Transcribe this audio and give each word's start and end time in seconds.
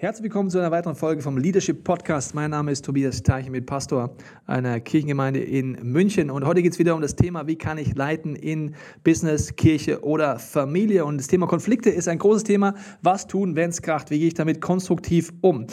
Herzlich 0.00 0.22
willkommen 0.22 0.48
zu 0.48 0.60
einer 0.60 0.70
weiteren 0.70 0.94
Folge 0.94 1.22
vom 1.22 1.38
Leadership 1.38 1.82
Podcast. 1.82 2.32
Mein 2.32 2.52
Name 2.52 2.70
ist 2.70 2.84
Tobias 2.84 3.20
Teich, 3.24 3.50
mit 3.50 3.66
Pastor 3.66 4.14
einer 4.46 4.78
Kirchengemeinde 4.78 5.40
in 5.40 5.72
München. 5.82 6.30
Und 6.30 6.46
heute 6.46 6.62
geht 6.62 6.74
es 6.74 6.78
wieder 6.78 6.94
um 6.94 7.00
das 7.00 7.16
Thema, 7.16 7.48
wie 7.48 7.56
kann 7.56 7.78
ich 7.78 7.96
leiten 7.96 8.36
in 8.36 8.76
Business, 9.02 9.56
Kirche 9.56 10.04
oder 10.04 10.38
Familie. 10.38 11.04
Und 11.04 11.18
das 11.18 11.26
Thema 11.26 11.48
Konflikte 11.48 11.90
ist 11.90 12.06
ein 12.06 12.20
großes 12.20 12.44
Thema. 12.44 12.74
Was 13.02 13.26
tun, 13.26 13.56
wenn 13.56 13.70
es 13.70 13.82
kracht? 13.82 14.12
Wie 14.12 14.20
gehe 14.20 14.28
ich 14.28 14.34
damit 14.34 14.60
konstruktiv 14.60 15.32
um? 15.40 15.66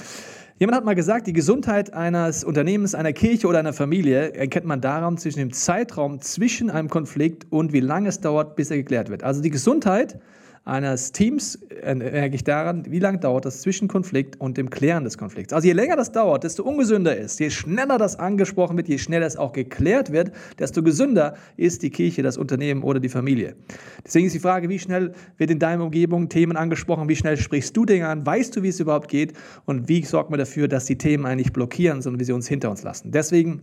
Jemand 0.57 0.75
hat 0.75 0.85
mal 0.85 0.95
gesagt, 0.95 1.27
die 1.27 1.33
Gesundheit 1.33 1.93
eines 1.93 2.43
Unternehmens, 2.43 2.95
einer 2.95 3.13
Kirche 3.13 3.45
oder 3.45 3.59
einer 3.59 3.73
Familie 3.73 4.33
erkennt 4.33 4.65
man 4.65 4.81
daran 4.81 5.19
zwischen 5.19 5.37
dem 5.37 5.53
Zeitraum 5.53 6.19
zwischen 6.19 6.71
einem 6.71 6.89
Konflikt 6.89 7.45
und 7.51 7.73
wie 7.73 7.79
lange 7.79 8.09
es 8.09 8.21
dauert, 8.21 8.55
bis 8.55 8.71
er 8.71 8.77
geklärt 8.77 9.09
wird. 9.09 9.21
Also 9.21 9.43
die 9.43 9.51
Gesundheit 9.51 10.19
eines 10.65 11.11
Teams 11.11 11.59
äh, 11.83 11.93
merke 11.93 12.35
ich 12.35 12.43
daran, 12.43 12.85
wie 12.89 12.97
lange 12.97 13.19
dauert 13.19 13.45
das 13.45 13.61
zwischen 13.61 13.87
Konflikt 13.87 14.41
und 14.41 14.57
dem 14.57 14.71
Klären 14.71 15.03
des 15.03 15.15
Konflikts. 15.15 15.53
Also 15.53 15.67
je 15.67 15.73
länger 15.73 15.95
das 15.95 16.11
dauert, 16.11 16.43
desto 16.43 16.63
ungesünder 16.63 17.15
ist. 17.15 17.39
Je 17.39 17.51
schneller 17.51 17.99
das 17.99 18.17
angesprochen 18.17 18.75
wird, 18.75 18.87
je 18.87 18.97
schneller 18.97 19.27
es 19.27 19.37
auch 19.37 19.53
geklärt 19.53 20.11
wird, 20.11 20.31
desto 20.57 20.81
gesünder 20.81 21.35
ist 21.55 21.83
die 21.83 21.91
Kirche, 21.91 22.23
das 22.23 22.35
Unternehmen 22.35 22.81
oder 22.81 22.99
die 22.99 23.09
Familie. 23.09 23.55
Deswegen 24.03 24.25
ist 24.25 24.33
die 24.33 24.39
Frage, 24.39 24.67
wie 24.67 24.79
schnell 24.79 25.13
wird 25.37 25.51
in 25.51 25.59
deiner 25.59 25.83
Umgebung 25.83 26.29
Themen 26.29 26.57
angesprochen, 26.57 27.07
wie 27.09 27.15
schnell 27.15 27.37
sprichst 27.37 27.77
du 27.77 27.85
Dinge 27.85 28.07
an, 28.07 28.25
weißt 28.25 28.55
du, 28.55 28.63
wie 28.63 28.69
es 28.69 28.79
überhaupt 28.79 29.07
geht 29.07 29.33
und 29.65 29.87
wie 29.87 30.03
sorgt 30.03 30.31
man 30.31 30.39
dafür, 30.39 30.67
dass 30.67 30.85
die 30.85 30.97
Themen 30.97 31.27
eigentlich 31.27 31.53
blockieren, 31.53 32.01
sondern 32.01 32.19
wie 32.19 32.25
sie 32.25 32.33
uns 32.33 32.47
hinter 32.47 32.71
uns 32.71 32.81
lassen. 32.81 33.11
Deswegen 33.11 33.61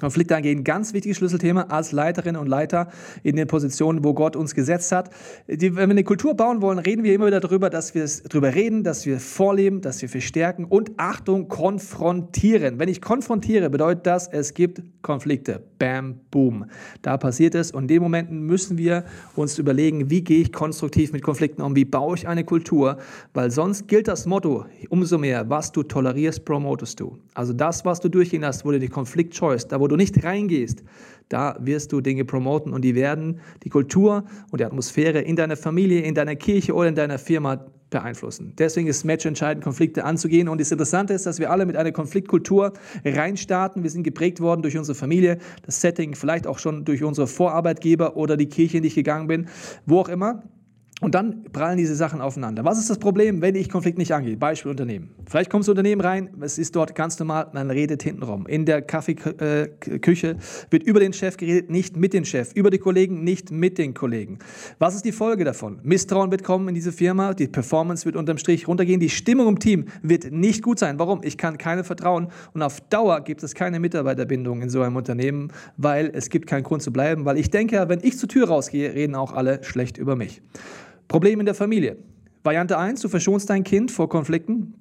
Konflikte 0.00 0.34
angehen, 0.34 0.64
ganz 0.64 0.92
wichtiges 0.92 1.18
Schlüsselthema 1.18 1.62
als 1.68 1.92
Leiterinnen 1.92 2.40
und 2.40 2.48
Leiter 2.48 2.88
in 3.22 3.36
den 3.36 3.46
Positionen, 3.46 4.02
wo 4.02 4.14
Gott 4.14 4.34
uns 4.34 4.54
gesetzt 4.54 4.92
hat. 4.92 5.10
Die, 5.46 5.76
wenn 5.76 5.88
wir 5.88 5.94
eine 5.94 6.04
Kultur 6.04 6.34
bauen 6.34 6.62
wollen, 6.62 6.78
reden 6.78 7.04
wir 7.04 7.14
immer 7.14 7.26
wieder 7.26 7.40
darüber, 7.40 7.70
dass 7.70 7.94
wir 7.94 8.08
darüber 8.28 8.54
reden, 8.54 8.82
dass 8.82 9.06
wir 9.06 9.20
vorleben, 9.20 9.80
dass 9.80 10.02
wir 10.02 10.08
verstärken 10.08 10.64
und 10.64 10.92
Achtung, 10.96 11.48
konfrontieren. 11.48 12.78
Wenn 12.78 12.88
ich 12.88 13.00
konfrontiere, 13.00 13.70
bedeutet 13.70 14.06
das, 14.06 14.28
es 14.28 14.54
gibt 14.54 14.82
Konflikte. 15.02 15.62
Bam, 15.78 16.20
boom. 16.30 16.66
Da 17.02 17.16
passiert 17.16 17.54
es 17.54 17.70
und 17.70 17.84
in 17.84 17.88
den 17.88 18.02
Momenten 18.02 18.40
müssen 18.40 18.78
wir 18.78 19.04
uns 19.36 19.58
überlegen, 19.58 20.10
wie 20.10 20.22
gehe 20.22 20.40
ich 20.42 20.52
konstruktiv 20.52 21.12
mit 21.12 21.22
Konflikten 21.22 21.62
um, 21.62 21.76
wie 21.76 21.84
baue 21.84 22.16
ich 22.16 22.28
eine 22.28 22.44
Kultur, 22.44 22.98
weil 23.34 23.50
sonst 23.50 23.88
gilt 23.88 24.08
das 24.08 24.26
Motto, 24.26 24.66
umso 24.88 25.18
mehr, 25.18 25.48
was 25.48 25.72
du 25.72 25.82
tolerierst, 25.82 26.44
promotest 26.44 27.00
du. 27.00 27.18
Also 27.34 27.52
das, 27.52 27.84
was 27.84 28.00
du 28.00 28.08
durchgehen 28.08 28.44
hast, 28.44 28.64
wo 28.64 28.70
du 28.70 28.78
den 28.78 28.90
Konflikt 28.90 29.34
scheust, 29.34 29.72
da 29.72 29.80
wo 29.80 29.88
du 29.90 29.96
nicht 29.96 30.24
reingehst, 30.24 30.82
da 31.28 31.56
wirst 31.60 31.92
du 31.92 32.00
Dinge 32.00 32.24
promoten 32.24 32.72
und 32.72 32.82
die 32.82 32.94
werden 32.94 33.40
die 33.62 33.68
Kultur 33.68 34.24
und 34.50 34.60
die 34.60 34.64
Atmosphäre 34.64 35.20
in 35.20 35.36
deiner 35.36 35.56
Familie, 35.56 36.00
in 36.00 36.14
deiner 36.14 36.34
Kirche 36.34 36.74
oder 36.74 36.88
in 36.88 36.96
deiner 36.96 37.18
Firma 37.18 37.66
beeinflussen. 37.90 38.54
Deswegen 38.58 38.88
ist 38.88 38.98
es 38.98 39.04
matchentscheidend, 39.04 39.62
Konflikte 39.62 40.04
anzugehen. 40.04 40.48
Und 40.48 40.60
das 40.60 40.72
Interessante 40.72 41.12
ist, 41.12 41.26
dass 41.26 41.38
wir 41.38 41.50
alle 41.50 41.66
mit 41.66 41.76
einer 41.76 41.92
Konfliktkultur 41.92 42.72
reinstarten. 43.04 43.82
Wir 43.82 43.90
sind 43.90 44.04
geprägt 44.04 44.40
worden 44.40 44.62
durch 44.62 44.76
unsere 44.76 44.94
Familie, 44.94 45.38
das 45.66 45.80
Setting, 45.80 46.14
vielleicht 46.14 46.46
auch 46.46 46.58
schon 46.58 46.84
durch 46.84 47.02
unsere 47.02 47.26
Vorarbeitgeber 47.26 48.16
oder 48.16 48.36
die 48.36 48.46
Kirche, 48.46 48.78
in 48.78 48.82
die 48.82 48.88
ich 48.88 48.94
gegangen 48.94 49.26
bin, 49.26 49.48
wo 49.86 50.00
auch 50.00 50.08
immer. 50.08 50.42
Und 51.00 51.14
dann 51.14 51.44
prallen 51.44 51.78
diese 51.78 51.94
Sachen 51.94 52.20
aufeinander. 52.20 52.62
Was 52.66 52.78
ist 52.78 52.90
das 52.90 52.98
Problem, 52.98 53.40
wenn 53.40 53.54
ich 53.54 53.70
Konflikt 53.70 53.96
nicht 53.96 54.12
angehe? 54.12 54.36
Beispiel 54.36 54.70
Unternehmen. 54.70 55.08
Vielleicht 55.26 55.50
kommst 55.50 55.66
du 55.66 55.72
Unternehmen 55.72 56.02
rein, 56.02 56.28
es 56.42 56.58
ist 56.58 56.76
dort 56.76 56.94
ganz 56.94 57.18
normal, 57.18 57.48
man 57.54 57.70
redet 57.70 58.02
hintenrum. 58.02 58.46
In 58.46 58.66
der 58.66 58.82
Kaffeeküche 58.82 60.28
äh, 60.28 60.36
wird 60.70 60.82
über 60.82 61.00
den 61.00 61.14
Chef 61.14 61.38
geredet, 61.38 61.70
nicht 61.70 61.96
mit 61.96 62.12
dem 62.12 62.26
Chef. 62.26 62.52
Über 62.52 62.68
die 62.70 62.78
Kollegen, 62.78 63.24
nicht 63.24 63.50
mit 63.50 63.78
den 63.78 63.94
Kollegen. 63.94 64.40
Was 64.78 64.94
ist 64.94 65.06
die 65.06 65.12
Folge 65.12 65.44
davon? 65.44 65.80
Misstrauen 65.82 66.30
wird 66.30 66.44
kommen 66.44 66.68
in 66.68 66.74
diese 66.74 66.92
Firma, 66.92 67.32
die 67.32 67.48
Performance 67.48 68.04
wird 68.04 68.16
unterm 68.16 68.36
Strich 68.36 68.68
runtergehen, 68.68 69.00
die 69.00 69.08
Stimmung 69.08 69.48
im 69.48 69.58
Team 69.58 69.86
wird 70.02 70.30
nicht 70.30 70.62
gut 70.62 70.78
sein. 70.78 70.98
Warum? 70.98 71.22
Ich 71.24 71.38
kann 71.38 71.56
keine 71.56 71.82
vertrauen 71.82 72.28
und 72.52 72.60
auf 72.60 72.82
Dauer 72.82 73.22
gibt 73.22 73.42
es 73.42 73.54
keine 73.54 73.80
Mitarbeiterbindung 73.80 74.60
in 74.60 74.68
so 74.68 74.82
einem 74.82 74.96
Unternehmen, 74.96 75.50
weil 75.78 76.10
es 76.12 76.28
gibt 76.28 76.46
keinen 76.46 76.62
Grund 76.62 76.82
zu 76.82 76.92
bleiben, 76.92 77.24
weil 77.24 77.38
ich 77.38 77.50
denke, 77.50 77.88
wenn 77.88 78.00
ich 78.02 78.18
zur 78.18 78.28
Tür 78.28 78.48
rausgehe, 78.48 78.94
reden 78.94 79.14
auch 79.14 79.32
alle 79.32 79.64
schlecht 79.64 79.96
über 79.96 80.14
mich. 80.14 80.42
Problem 81.10 81.40
in 81.40 81.46
der 81.46 81.56
Familie. 81.56 81.96
Variante 82.44 82.78
1, 82.78 83.00
du 83.00 83.08
verschonst 83.08 83.50
dein 83.50 83.64
Kind 83.64 83.90
vor 83.90 84.08
Konflikten 84.08 84.74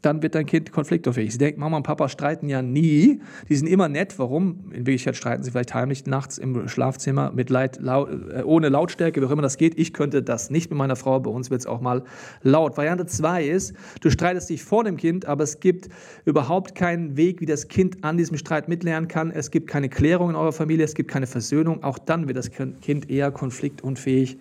dann 0.00 0.22
wird 0.22 0.34
dein 0.34 0.46
Kind 0.46 0.72
konfliktunfähig. 0.72 1.32
Sie 1.32 1.38
denken, 1.38 1.60
Mama 1.60 1.76
und 1.76 1.82
Papa 1.82 2.08
streiten 2.08 2.48
ja 2.48 2.62
nie. 2.62 3.20
Die 3.50 3.54
sind 3.54 3.66
immer 3.66 3.88
nett. 3.88 4.18
Warum? 4.18 4.72
In 4.72 4.86
Wirklichkeit 4.86 5.16
streiten 5.16 5.42
sie 5.42 5.50
vielleicht 5.50 5.74
heimlich 5.74 6.06
nachts 6.06 6.38
im 6.38 6.66
Schlafzimmer 6.66 7.30
mit 7.30 7.50
Leid, 7.50 7.78
laut, 7.80 8.08
äh, 8.08 8.42
ohne 8.42 8.70
Lautstärke, 8.70 9.20
wie 9.20 9.26
auch 9.26 9.30
immer 9.30 9.42
das 9.42 9.58
geht. 9.58 9.78
Ich 9.78 9.92
könnte 9.92 10.22
das 10.22 10.48
nicht 10.48 10.70
mit 10.70 10.78
meiner 10.78 10.96
Frau. 10.96 11.20
Bei 11.20 11.30
uns 11.30 11.50
wird 11.50 11.60
es 11.60 11.66
auch 11.66 11.82
mal 11.82 12.04
laut. 12.42 12.78
Variante 12.78 13.04
2 13.04 13.44
ist, 13.44 13.74
du 14.00 14.08
streitest 14.08 14.48
dich 14.48 14.64
vor 14.64 14.82
dem 14.82 14.96
Kind, 14.96 15.26
aber 15.26 15.44
es 15.44 15.60
gibt 15.60 15.90
überhaupt 16.24 16.74
keinen 16.74 17.18
Weg, 17.18 17.42
wie 17.42 17.46
das 17.46 17.68
Kind 17.68 18.02
an 18.02 18.16
diesem 18.16 18.38
Streit 18.38 18.68
mitlernen 18.68 19.08
kann. 19.08 19.30
Es 19.30 19.50
gibt 19.50 19.66
keine 19.68 19.90
Klärung 19.90 20.30
in 20.30 20.36
eurer 20.36 20.52
Familie, 20.52 20.86
es 20.86 20.94
gibt 20.94 21.10
keine 21.10 21.26
Versöhnung. 21.26 21.84
Auch 21.84 21.98
dann 21.98 22.28
wird 22.28 22.38
das 22.38 22.50
Kind 22.50 23.10
eher 23.10 23.30
konfliktunfähig 23.30 24.38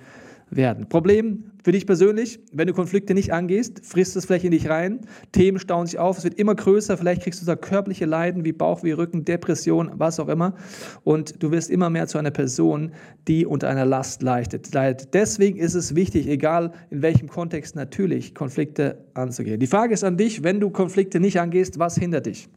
werden. 0.52 0.88
Problem 0.90 1.46
für 1.64 1.72
dich 1.72 1.86
persönlich, 1.86 2.40
wenn 2.52 2.68
du 2.68 2.74
Konflikte 2.74 3.14
nicht 3.14 3.32
angehst, 3.32 3.82
frisst 3.86 4.16
es 4.16 4.26
vielleicht 4.26 4.46
in 4.46 4.52
dich 4.52 4.70
rein, 4.70 5.02
Themen 5.32 5.60
stauen 5.60 5.88
sich 5.88 5.98
auf, 5.98 6.18
es 6.18 6.24
wird 6.24 6.36
immer 6.36 6.56
größer, 6.56 6.98
vielleicht 6.98 7.24
kriegst 7.24 7.42
du 7.42 7.46
da 7.46 7.56
körperliche 7.56 8.06
Leiden 8.06 8.44
wie 8.44 8.52
Bauch, 8.52 8.84
wie 8.84 8.92
Rücken, 8.92 9.24
Depression, 9.24 9.92
was 9.96 10.20
auch 10.20 10.28
immer 10.28 10.56
und 11.04 11.42
du 11.42 11.52
wirst 11.52 11.70
immer 11.70 11.90
mehr 11.90 12.08
zu 12.08 12.18
einer 12.18 12.32
Person, 12.32 12.92
die 13.28 13.46
unter 13.46 13.70
einer 13.70 13.86
Last 13.86 14.22
leidet. 14.22 15.14
Deswegen 15.14 15.58
ist 15.58 15.76
es 15.76 15.96
wichtig, 15.96 16.28
egal 16.28 16.74
in 16.90 17.02
welchem 17.02 17.30
Kontext 17.30 17.76
natürlich 17.76 18.36
Konflikte 18.36 19.06
anzugehen. 19.14 19.60
Die 19.60 19.68
Frage 19.68 19.94
ist 19.94 20.04
an 20.04 20.18
dich, 20.18 20.44
wenn 20.44 20.60
du 20.60 20.70
Konflikte 20.70 21.20
nicht 21.20 21.40
angehst, 21.40 21.80
was 21.80 21.96
hindert 21.96 22.26
dich? 22.26 22.50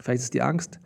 Vielleicht 0.00 0.18
ist 0.18 0.24
es 0.24 0.30
die 0.30 0.42
Angst, 0.42 0.78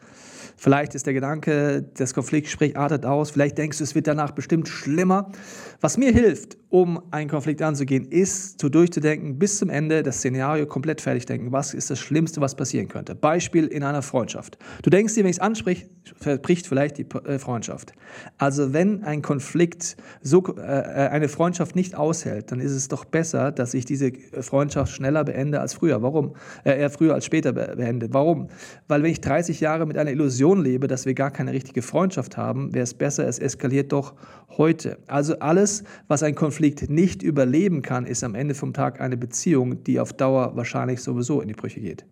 Vielleicht 0.62 0.94
ist 0.94 1.06
der 1.06 1.14
Gedanke, 1.14 1.86
das 1.94 2.12
Konfliktgespräch 2.12 2.76
artet 2.76 3.06
aus. 3.06 3.30
Vielleicht 3.30 3.56
denkst 3.56 3.78
du, 3.78 3.84
es 3.84 3.94
wird 3.94 4.06
danach 4.06 4.32
bestimmt 4.32 4.68
schlimmer. 4.68 5.32
Was 5.80 5.96
mir 5.96 6.12
hilft, 6.12 6.58
um 6.68 7.02
einen 7.10 7.30
Konflikt 7.30 7.62
anzugehen, 7.62 8.04
ist, 8.04 8.60
zu 8.60 8.68
durchzudenken, 8.68 9.38
bis 9.38 9.56
zum 9.56 9.70
Ende 9.70 10.02
das 10.02 10.18
Szenario 10.18 10.66
komplett 10.66 11.00
fertig 11.00 11.24
denken. 11.24 11.50
Was 11.50 11.72
ist 11.72 11.88
das 11.88 11.98
Schlimmste, 11.98 12.42
was 12.42 12.54
passieren 12.54 12.88
könnte? 12.88 13.14
Beispiel 13.14 13.68
in 13.68 13.82
einer 13.82 14.02
Freundschaft. 14.02 14.58
Du 14.82 14.90
denkst 14.90 15.14
dir, 15.14 15.24
wenn 15.24 15.30
ich 15.30 15.36
es 15.36 15.42
anspreche, 15.42 15.86
verbricht 16.16 16.66
vielleicht 16.66 16.98
die 16.98 17.06
äh, 17.24 17.38
Freundschaft. 17.38 17.94
Also 18.36 18.74
wenn 18.74 19.02
ein 19.02 19.22
Konflikt 19.22 19.96
so 20.20 20.44
äh, 20.58 20.60
eine 20.60 21.30
Freundschaft 21.30 21.74
nicht 21.74 21.94
aushält, 21.94 22.52
dann 22.52 22.60
ist 22.60 22.72
es 22.72 22.88
doch 22.88 23.06
besser, 23.06 23.50
dass 23.50 23.72
ich 23.72 23.86
diese 23.86 24.12
Freundschaft 24.42 24.92
schneller 24.92 25.24
beende 25.24 25.58
als 25.60 25.72
früher. 25.72 26.02
Warum? 26.02 26.36
Äh, 26.64 26.78
eher 26.78 26.90
früher 26.90 27.14
als 27.14 27.24
später 27.24 27.54
beende. 27.54 28.12
Warum? 28.12 28.48
Weil 28.88 29.02
wenn 29.02 29.10
ich 29.10 29.22
30 29.22 29.58
Jahre 29.60 29.86
mit 29.86 29.96
einer 29.96 30.10
Illusion 30.10 30.49
lebe, 30.58 30.88
dass 30.88 31.06
wir 31.06 31.14
gar 31.14 31.30
keine 31.30 31.52
richtige 31.52 31.82
Freundschaft 31.82 32.36
haben, 32.36 32.74
wäre 32.74 32.84
es 32.84 32.94
besser, 32.94 33.28
es 33.28 33.38
eskaliert 33.38 33.92
doch 33.92 34.14
heute. 34.56 34.98
Also 35.06 35.38
alles, 35.38 35.84
was 36.08 36.22
ein 36.22 36.34
Konflikt 36.34 36.90
nicht 36.90 37.22
überleben 37.22 37.82
kann, 37.82 38.06
ist 38.06 38.24
am 38.24 38.34
Ende 38.34 38.54
vom 38.54 38.72
Tag 38.72 39.00
eine 39.00 39.16
Beziehung, 39.16 39.84
die 39.84 40.00
auf 40.00 40.12
Dauer 40.12 40.56
wahrscheinlich 40.56 41.00
sowieso 41.00 41.40
in 41.40 41.48
die 41.48 41.54
Brüche 41.54 41.80
geht. 41.80 42.04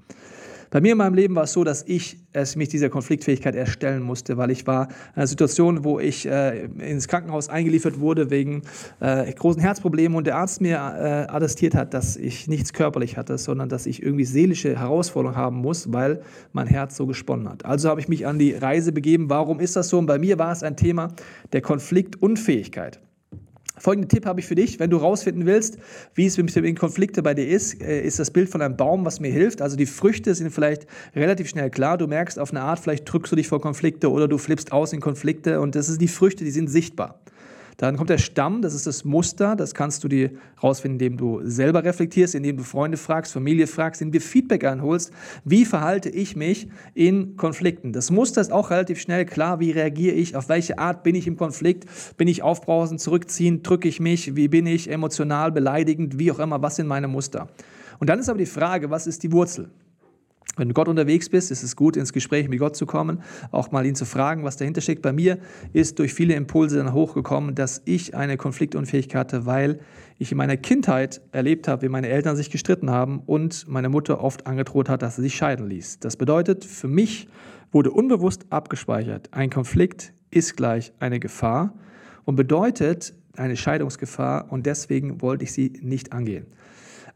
Bei 0.71 0.81
mir 0.81 0.93
in 0.93 0.99
meinem 0.99 1.15
Leben 1.15 1.34
war 1.34 1.45
es 1.45 1.53
so, 1.53 1.65
dass 1.65 1.83
ich 1.87 2.19
es 2.33 2.56
mich 2.56 2.69
dieser 2.69 2.91
Konfliktfähigkeit 2.91 3.55
erstellen 3.55 4.03
musste, 4.03 4.37
weil 4.37 4.51
ich 4.51 4.67
war 4.67 4.89
in 4.89 5.17
einer 5.17 5.27
Situation, 5.27 5.84
wo 5.84 5.99
ich 5.99 6.27
äh, 6.27 6.67
ins 6.79 7.09
Krankenhaus 7.09 7.49
eingeliefert 7.49 8.01
wurde 8.01 8.31
wegen 8.31 8.62
äh, 9.01 9.33
großen 9.33 9.61
Herzproblemen 9.62 10.17
und 10.17 10.27
der 10.27 10.37
Arzt 10.37 10.61
mir 10.61 10.77
äh, 10.77 11.33
attestiert 11.33 11.75
hat, 11.75 11.95
dass 11.95 12.17
ich 12.17 12.49
nichts 12.49 12.73
körperlich 12.73 13.17
hatte, 13.17 13.39
sondern 13.39 13.69
dass 13.69 13.87
ich 13.87 14.03
irgendwie 14.03 14.25
seelische 14.25 14.79
Herausforderungen 14.79 15.39
haben 15.39 15.56
muss, 15.56 15.93
weil 15.93 16.21
mein 16.53 16.67
Herz 16.67 16.97
so 16.97 17.06
gesponnen 17.06 17.49
hat. 17.49 17.65
Also 17.65 17.89
habe 17.89 18.00
ich 18.00 18.09
mich 18.09 18.27
an 18.27 18.39
die 18.39 18.53
Reise 18.53 18.93
begeben. 18.93 19.31
Warum 19.31 19.61
ist 19.61 19.75
das 19.75 19.89
so? 19.89 19.99
Und 19.99 20.06
bei 20.06 20.19
mir 20.19 20.39
war 20.39 20.53
es 20.53 20.62
ein 20.62 20.77
Thema 20.77 21.09
der 21.53 21.62
Konfliktunfähigkeit. 21.62 23.00
Folgenden 23.78 24.09
Tipp 24.09 24.27
habe 24.27 24.41
ich 24.41 24.47
für 24.47 24.55
dich, 24.55 24.78
wenn 24.78 24.91
du 24.91 25.00
herausfinden 25.00 25.47
willst, 25.47 25.78
wie 26.15 26.27
es 26.27 26.37
mit 26.37 26.55
den 26.55 26.77
Konflikten 26.77 27.22
bei 27.22 27.34
dir 27.34 27.47
ist, 27.47 27.81
äh, 27.81 28.00
ist 28.03 28.19
das 28.19 28.31
Bild 28.31 28.49
von 28.49 28.62
einem 28.62 28.77
Baum, 28.77 29.05
was 29.05 29.20
mir 29.20 29.31
hilft. 29.31 29.62
Also 29.62 29.76
die 29.76 29.87
Früchte 29.87 30.35
sind 30.35 30.50
vielleicht 30.50 30.87
relativ 31.14 31.49
schnell 31.49 31.70
klar. 31.70 31.99
Du 31.99 32.06
merkst 32.06 32.38
auf 32.38 32.50
eine 32.50 32.62
Art, 32.62 32.79
vielleicht 32.79 33.11
drückst 33.11 33.32
du 33.32 33.37
dich 33.37 33.49
vor 33.49 33.61
Konflikte 33.61 34.11
oder 34.11 34.29
du 34.29 34.38
flippst 34.38 34.73
aus 34.73 34.93
in 34.93 35.00
Konflikte 35.00 35.61
und 35.61 35.75
das 35.75 35.87
sind 35.87 36.00
die 36.00 36.08
Früchte, 36.08 36.44
die 36.44 36.50
sind 36.50 36.69
sichtbar. 36.69 37.20
Dann 37.79 37.97
kommt 37.97 38.11
der 38.11 38.19
Stamm, 38.19 38.61
das 38.61 38.75
ist 38.75 38.89
das 38.89 39.05
Muster, 39.05 39.55
das 39.55 39.73
kannst 39.73 40.03
du 40.03 40.09
dir 40.09 40.33
rausfinden, 40.61 40.99
indem 40.99 41.17
du 41.17 41.41
selber 41.45 41.85
reflektierst, 41.85 42.35
indem 42.35 42.57
du 42.57 42.65
Freunde 42.65 42.97
fragst, 42.97 43.33
Familie 43.33 43.69
fragst, 43.69 44.03
indem 44.03 44.21
du 44.21 44.27
Feedback 44.27 44.65
einholst, 44.65 45.13
wie 45.45 45.65
verhalte 45.65 46.09
ich 46.09 46.35
mich 46.35 46.69
in 46.95 47.37
Konflikten. 47.37 47.93
Das 47.93 48.11
Muster 48.11 48.41
ist 48.41 48.51
auch 48.51 48.71
relativ 48.71 49.01
schnell 49.01 49.25
klar, 49.27 49.61
wie 49.61 49.71
reagiere 49.71 50.17
ich, 50.17 50.35
auf 50.35 50.49
welche 50.49 50.81
Art 50.81 51.05
bin 51.05 51.15
ich 51.15 51.29
im 51.29 51.37
Konflikt, 51.37 51.85
bin 52.17 52.27
ich 52.27 52.43
aufbrausend, 52.43 53.01
zurückziehend, 53.01 53.65
drücke 53.65 53.87
ich 53.87 54.01
mich, 54.01 54.35
wie 54.35 54.49
bin 54.49 54.67
ich 54.67 54.91
emotional, 54.91 55.53
beleidigend, 55.53 56.19
wie 56.19 56.33
auch 56.33 56.41
immer, 56.41 56.61
was 56.61 56.75
sind 56.75 56.89
meine 56.89 57.07
Muster. 57.07 57.47
Und 58.01 58.11
dann 58.11 58.19
ist 58.19 58.29
aber 58.29 58.39
die 58.39 58.47
Frage, 58.47 58.91
was 58.91 59.07
ist 59.07 59.23
die 59.23 59.31
Wurzel? 59.31 59.71
Wenn 60.58 60.69
du 60.69 60.75
Gott 60.75 60.88
unterwegs 60.88 61.28
bist, 61.28 61.50
ist 61.50 61.62
es 61.62 61.76
gut, 61.76 61.96
ins 61.96 62.12
Gespräch 62.12 62.49
mit 62.49 62.58
Gott 62.58 62.76
zu 62.76 62.84
kommen, 62.84 63.22
auch 63.50 63.70
mal 63.70 63.87
ihn 63.87 63.94
zu 63.94 64.05
fragen, 64.05 64.44
was 64.44 64.56
dahinter 64.56 64.81
steckt. 64.81 65.02
Bei 65.02 65.12
mir 65.12 65.38
ist 65.72 65.99
durch 65.99 66.12
viele 66.12 66.34
Impulse 66.34 66.78
dann 66.78 66.93
hochgekommen, 66.93 67.55
dass 67.55 67.82
ich 67.84 68.14
eine 68.14 68.37
Konfliktunfähigkeit 68.37 69.32
hatte, 69.32 69.46
weil 69.46 69.81
ich 70.19 70.32
in 70.32 70.38
meiner 70.38 70.56
Kindheit 70.56 71.20
erlebt 71.32 71.69
habe, 71.69 71.82
wie 71.82 71.88
meine 71.88 72.08
Eltern 72.08 72.37
sich 72.37 72.50
gestritten 72.50 72.90
haben 72.90 73.20
und 73.25 73.66
meine 73.69 73.88
Mutter 73.88 74.22
oft 74.22 74.46
angedroht 74.46 74.88
hat, 74.88 75.02
dass 75.02 75.16
sie 75.16 75.22
sich 75.22 75.37
scheiden 75.37 75.69
ließ. 75.69 76.00
Das 76.00 76.16
bedeutet, 76.16 76.64
für 76.64 76.88
mich 76.88 77.28
wurde 77.70 77.90
unbewusst 77.90 78.46
abgespeichert, 78.50 79.28
ein 79.32 79.50
Konflikt 79.50 80.12
ist 80.31 80.56
gleich 80.56 80.93
eine 80.99 81.20
Gefahr 81.20 81.75
und 82.25 82.37
bedeutet 82.37 83.14
eine 83.37 83.56
Scheidungsgefahr 83.56 84.50
und 84.50 84.66
deswegen 84.66 85.22
wollte 85.22 85.44
ich 85.44 85.52
sie 85.52 85.72
nicht 85.81 86.12
angehen. 86.12 86.46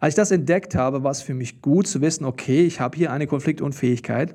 Als 0.02 0.14
ich 0.14 0.16
das 0.16 0.32
entdeckt 0.32 0.74
habe, 0.74 1.04
war 1.04 1.12
es 1.12 1.22
für 1.22 1.32
mich 1.32 1.62
gut 1.62 1.86
zu 1.86 2.00
wissen, 2.00 2.24
okay, 2.24 2.66
ich 2.66 2.80
habe 2.80 2.96
hier 2.96 3.12
eine 3.12 3.28
Konfliktunfähigkeit 3.28 4.34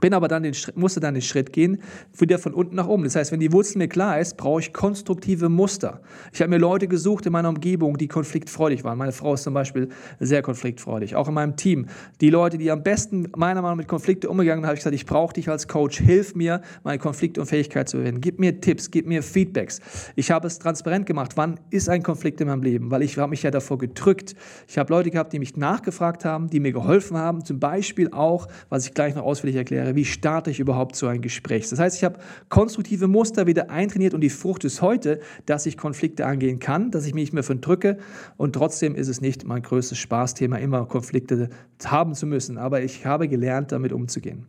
bin 0.00 0.14
aber 0.14 0.28
dann 0.28 0.42
den, 0.42 0.54
musste 0.74 1.00
dann 1.00 1.14
den 1.14 1.22
Schritt 1.22 1.52
gehen, 1.52 1.82
wieder 2.16 2.38
von 2.38 2.54
unten 2.54 2.76
nach 2.76 2.88
oben. 2.88 3.04
Das 3.04 3.16
heißt, 3.16 3.32
wenn 3.32 3.40
die 3.40 3.52
Wurzel 3.52 3.78
mir 3.78 3.88
klar 3.88 4.18
ist, 4.18 4.36
brauche 4.36 4.60
ich 4.60 4.72
konstruktive 4.72 5.48
Muster. 5.48 6.00
Ich 6.32 6.40
habe 6.40 6.50
mir 6.50 6.58
Leute 6.58 6.88
gesucht 6.88 7.26
in 7.26 7.32
meiner 7.32 7.48
Umgebung, 7.48 7.98
die 7.98 8.08
konfliktfreudig 8.08 8.84
waren. 8.84 8.98
Meine 8.98 9.12
Frau 9.12 9.34
ist 9.34 9.42
zum 9.42 9.54
Beispiel 9.54 9.88
sehr 10.18 10.42
konfliktfreudig. 10.42 11.14
Auch 11.14 11.28
in 11.28 11.34
meinem 11.34 11.56
Team. 11.56 11.86
Die 12.20 12.30
Leute, 12.30 12.58
die 12.58 12.70
am 12.70 12.82
besten 12.82 13.28
meiner 13.36 13.62
Meinung 13.62 13.76
nach 13.76 13.82
mit 13.82 13.88
Konflikten 13.88 14.26
umgegangen 14.28 14.62
sind, 14.62 14.66
habe 14.66 14.74
ich 14.74 14.80
gesagt, 14.80 14.94
ich 14.94 15.06
brauche 15.06 15.34
dich 15.34 15.48
als 15.48 15.68
Coach. 15.68 15.98
Hilf 16.00 16.34
mir, 16.34 16.62
meine 16.84 16.98
Konfliktunfähigkeit 16.98 17.88
zu 17.88 17.98
überwinden. 17.98 18.20
Gib 18.20 18.38
mir 18.38 18.60
Tipps, 18.60 18.90
gib 18.90 19.06
mir 19.06 19.22
Feedbacks. 19.22 19.80
Ich 20.16 20.30
habe 20.30 20.46
es 20.46 20.58
transparent 20.58 21.06
gemacht. 21.06 21.32
Wann 21.36 21.60
ist 21.70 21.88
ein 21.88 22.02
Konflikt 22.02 22.40
in 22.40 22.48
meinem 22.48 22.62
Leben? 22.62 22.90
Weil 22.90 23.02
ich 23.02 23.18
habe 23.18 23.30
mich 23.30 23.42
ja 23.42 23.50
davor 23.50 23.78
gedrückt. 23.78 24.34
Ich 24.68 24.78
habe 24.78 24.92
Leute 24.92 25.10
gehabt, 25.10 25.32
die 25.32 25.38
mich 25.38 25.56
nachgefragt 25.56 26.24
haben, 26.24 26.48
die 26.48 26.60
mir 26.60 26.72
geholfen 26.72 27.16
haben. 27.16 27.44
Zum 27.44 27.60
Beispiel 27.60 28.10
auch, 28.12 28.48
was 28.68 28.86
ich 28.86 28.94
gleich 28.94 29.14
noch 29.14 29.24
ausführlich 29.24 29.56
erkläre, 29.56 29.81
wäre, 29.84 29.96
wie 29.96 30.04
starte 30.04 30.50
ich 30.50 30.60
überhaupt 30.60 30.96
so 30.96 31.06
ein 31.06 31.20
Gespräch. 31.20 31.68
Das 31.68 31.78
heißt, 31.78 31.96
ich 31.96 32.04
habe 32.04 32.18
konstruktive 32.48 33.08
Muster 33.08 33.46
wieder 33.46 33.70
eintrainiert 33.70 34.14
und 34.14 34.20
die 34.20 34.30
Frucht 34.30 34.64
ist 34.64 34.82
heute, 34.82 35.20
dass 35.46 35.66
ich 35.66 35.76
Konflikte 35.76 36.26
angehen 36.26 36.58
kann, 36.58 36.90
dass 36.90 37.06
ich 37.06 37.14
mich 37.14 37.22
nicht 37.22 37.32
mehr 37.32 37.42
von 37.42 37.60
drücke 37.60 37.98
und 38.36 38.54
trotzdem 38.54 38.94
ist 38.94 39.08
es 39.08 39.20
nicht 39.20 39.44
mein 39.44 39.62
größtes 39.62 39.98
Spaßthema, 39.98 40.56
immer 40.56 40.86
Konflikte 40.86 41.50
haben 41.84 42.14
zu 42.14 42.26
müssen, 42.26 42.58
aber 42.58 42.82
ich 42.82 43.06
habe 43.06 43.28
gelernt, 43.28 43.72
damit 43.72 43.92
umzugehen. 43.92 44.46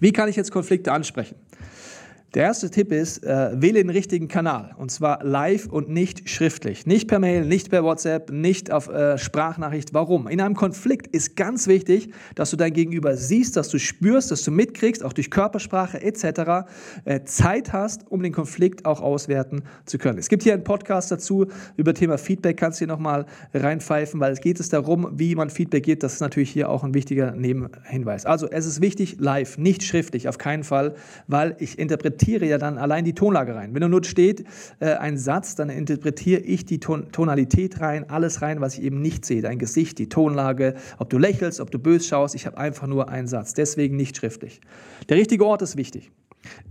Wie 0.00 0.12
kann 0.12 0.28
ich 0.28 0.36
jetzt 0.36 0.50
Konflikte 0.50 0.92
ansprechen? 0.92 1.36
Der 2.34 2.42
erste 2.42 2.68
Tipp 2.68 2.90
ist, 2.90 3.22
äh, 3.22 3.50
wähle 3.54 3.74
den 3.74 3.90
richtigen 3.90 4.26
Kanal 4.26 4.74
und 4.76 4.90
zwar 4.90 5.22
live 5.22 5.66
und 5.66 5.88
nicht 5.88 6.28
schriftlich. 6.28 6.84
Nicht 6.84 7.06
per 7.06 7.20
Mail, 7.20 7.44
nicht 7.44 7.70
per 7.70 7.84
WhatsApp, 7.84 8.32
nicht 8.32 8.72
auf 8.72 8.88
äh, 8.88 9.18
Sprachnachricht. 9.18 9.94
Warum? 9.94 10.26
In 10.26 10.40
einem 10.40 10.56
Konflikt 10.56 11.06
ist 11.06 11.36
ganz 11.36 11.68
wichtig, 11.68 12.10
dass 12.34 12.50
du 12.50 12.56
dein 12.56 12.72
Gegenüber 12.72 13.16
siehst, 13.16 13.56
dass 13.56 13.68
du 13.68 13.78
spürst, 13.78 14.32
dass 14.32 14.42
du 14.42 14.50
mitkriegst, 14.50 15.04
auch 15.04 15.12
durch 15.12 15.30
Körpersprache 15.30 16.02
etc. 16.02 16.66
Äh, 17.04 17.22
Zeit 17.22 17.72
hast, 17.72 18.10
um 18.10 18.20
den 18.20 18.32
Konflikt 18.32 18.84
auch 18.84 19.00
auswerten 19.00 19.62
zu 19.84 19.98
können. 19.98 20.18
Es 20.18 20.28
gibt 20.28 20.42
hier 20.42 20.54
einen 20.54 20.64
Podcast 20.64 21.12
dazu 21.12 21.46
über 21.76 21.94
Thema 21.94 22.18
Feedback, 22.18 22.56
kannst 22.56 22.80
du 22.80 22.86
hier 22.86 22.88
nochmal 22.92 23.26
reinpfeifen, 23.52 24.18
weil 24.18 24.32
es 24.32 24.40
geht 24.40 24.58
es 24.58 24.68
darum, 24.68 25.08
wie 25.12 25.36
man 25.36 25.50
Feedback 25.50 25.84
gibt. 25.84 26.02
Das 26.02 26.14
ist 26.14 26.20
natürlich 26.20 26.50
hier 26.50 26.68
auch 26.68 26.82
ein 26.82 26.94
wichtiger 26.94 27.30
Nebenhinweis. 27.30 28.26
Also 28.26 28.50
es 28.50 28.66
ist 28.66 28.80
wichtig, 28.80 29.18
live, 29.20 29.56
nicht 29.56 29.84
schriftlich, 29.84 30.28
auf 30.28 30.38
keinen 30.38 30.64
Fall, 30.64 30.96
weil 31.28 31.54
ich 31.60 31.78
interpretiere 31.78 32.23
interpretiere 32.24 32.46
ja 32.46 32.58
dann 32.58 32.78
allein 32.78 33.04
die 33.04 33.14
Tonlage 33.14 33.54
rein. 33.54 33.74
Wenn 33.74 33.90
nur 33.90 34.02
steht 34.04 34.44
äh, 34.80 34.94
ein 34.94 35.18
Satz, 35.18 35.54
dann 35.54 35.68
interpretiere 35.68 36.40
ich 36.40 36.64
die 36.64 36.80
Ton 36.80 37.12
Tonalität 37.12 37.80
rein, 37.80 38.08
alles 38.08 38.42
rein, 38.42 38.60
was 38.60 38.78
ich 38.78 38.84
eben 38.84 39.00
nicht 39.00 39.24
sehe. 39.24 39.42
Dein 39.42 39.58
Gesicht, 39.58 39.98
die 39.98 40.08
Tonlage, 40.08 40.74
ob 40.98 41.10
du 41.10 41.18
lächelst, 41.18 41.60
ob 41.60 41.70
du 41.70 41.78
böse 41.78 42.06
schaust. 42.08 42.34
Ich 42.34 42.46
habe 42.46 42.58
einfach 42.58 42.86
nur 42.86 43.08
einen 43.08 43.28
Satz. 43.28 43.54
Deswegen 43.54 43.96
nicht 43.96 44.16
schriftlich. 44.16 44.60
Der 45.08 45.16
richtige 45.16 45.44
Ort 45.44 45.62
ist 45.62 45.76
wichtig. 45.76 46.10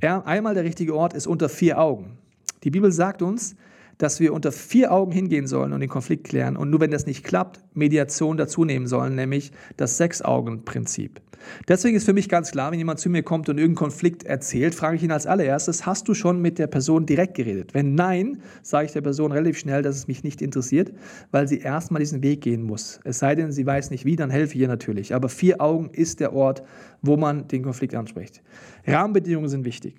Ja, 0.02 0.24
einmal 0.24 0.54
der 0.54 0.64
richtige 0.64 0.96
Ort 0.96 1.14
ist 1.14 1.28
unter 1.28 1.50
vier 1.50 1.80
Augen. 1.80 2.18
Die 2.64 2.72
Bibel 2.72 2.92
sagt 2.92 3.22
uns, 3.22 3.56
dass 3.98 4.20
wir 4.20 4.34
unter 4.34 4.52
vier 4.52 4.92
Augen 4.92 5.12
hingehen 5.12 5.48
sollen 5.48 5.74
und 5.74 5.80
den 5.80 5.90
Konflikt 5.90 6.26
klären 6.26 6.58
und 6.58 6.70
nur 6.70 6.80
wenn 6.80 6.92
das 6.92 7.06
nicht 7.06 7.24
klappt, 7.24 7.60
Mediation 7.74 8.38
dazu 8.38 8.66
nehmen 8.66 8.88
sollen, 8.88 9.16
nämlich 9.16 9.52
das 9.78 9.98
Sechs-Augen-Prinzip. 9.98 11.22
Deswegen 11.68 11.96
ist 11.96 12.06
für 12.06 12.14
mich 12.14 12.30
ganz 12.30 12.52
klar, 12.52 12.72
wenn 12.72 12.80
jemand 12.80 13.00
zu 13.00 13.10
mir 13.10 13.24
kommt 13.24 13.50
und 13.50 13.58
irgendeinen 13.58 13.90
Konflikt 13.90 14.24
erzählt, 14.24 14.76
frage 14.76 14.96
ich 14.96 15.04
ihn 15.04 15.12
als 15.12 15.26
allererstes, 15.26 15.86
hast 15.86 16.08
du 16.08 16.14
schon 16.14 16.42
mit 16.42 16.60
der 16.60 16.68
Person 16.68 17.06
direkt 17.06 17.36
geredet? 17.36 17.74
Wenn 17.74 17.96
nein, 17.96 18.42
sage 18.62 18.86
ich 18.86 18.92
der 18.94 19.02
Person 19.02 19.32
relativ 19.32 19.58
schnell, 19.58 19.82
dass 19.82 19.96
es 19.96 20.08
mich 20.08 20.24
nicht 20.24 20.42
interessiert, 20.42 20.94
weil 21.32 21.48
sie 21.48 21.60
erstmal 21.60 22.00
diesen 22.00 22.24
Weg 22.24 22.42
gehen 22.42 22.64
muss. 22.64 23.00
Es 23.04 23.20
sei 23.20 23.36
denn, 23.36 23.52
sie 23.52 23.66
weiß 23.66 23.92
nicht 23.92 24.06
wie, 24.06 24.16
dann 24.16 24.30
helfe 24.30 24.56
ich 24.56 24.62
ihr 24.62 24.68
natürlich. 24.68 25.14
Aber 25.14 25.30
vier 25.30 25.62
Augen 25.62 25.90
ist 25.92 26.20
der 26.20 26.34
Ort, 26.34 26.64
wo 27.02 27.18
man 27.18 27.48
den 27.48 27.64
Konflikt 27.64 27.96
anspricht. 27.96 28.42
Rahmenbedingungen 28.88 29.50
sind 29.50 29.66
wichtig. 29.66 29.96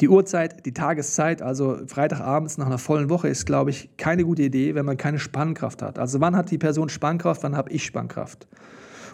Die 0.00 0.08
Uhrzeit, 0.08 0.64
die 0.66 0.72
Tageszeit, 0.72 1.42
also 1.42 1.78
Freitagabends 1.86 2.58
nach 2.58 2.66
einer 2.66 2.78
vollen 2.78 3.10
Woche, 3.10 3.28
ist, 3.28 3.44
glaube 3.44 3.70
ich, 3.70 3.90
keine 3.96 4.24
gute 4.24 4.42
Idee, 4.42 4.74
wenn 4.74 4.86
man 4.86 4.96
keine 4.96 5.18
Spannkraft 5.18 5.82
hat. 5.82 5.98
Also 5.98 6.20
wann 6.20 6.36
hat 6.36 6.50
die 6.50 6.58
Person 6.58 6.88
Spannkraft, 6.88 7.42
wann 7.42 7.56
habe 7.56 7.70
ich 7.70 7.84
Spannkraft? 7.84 8.46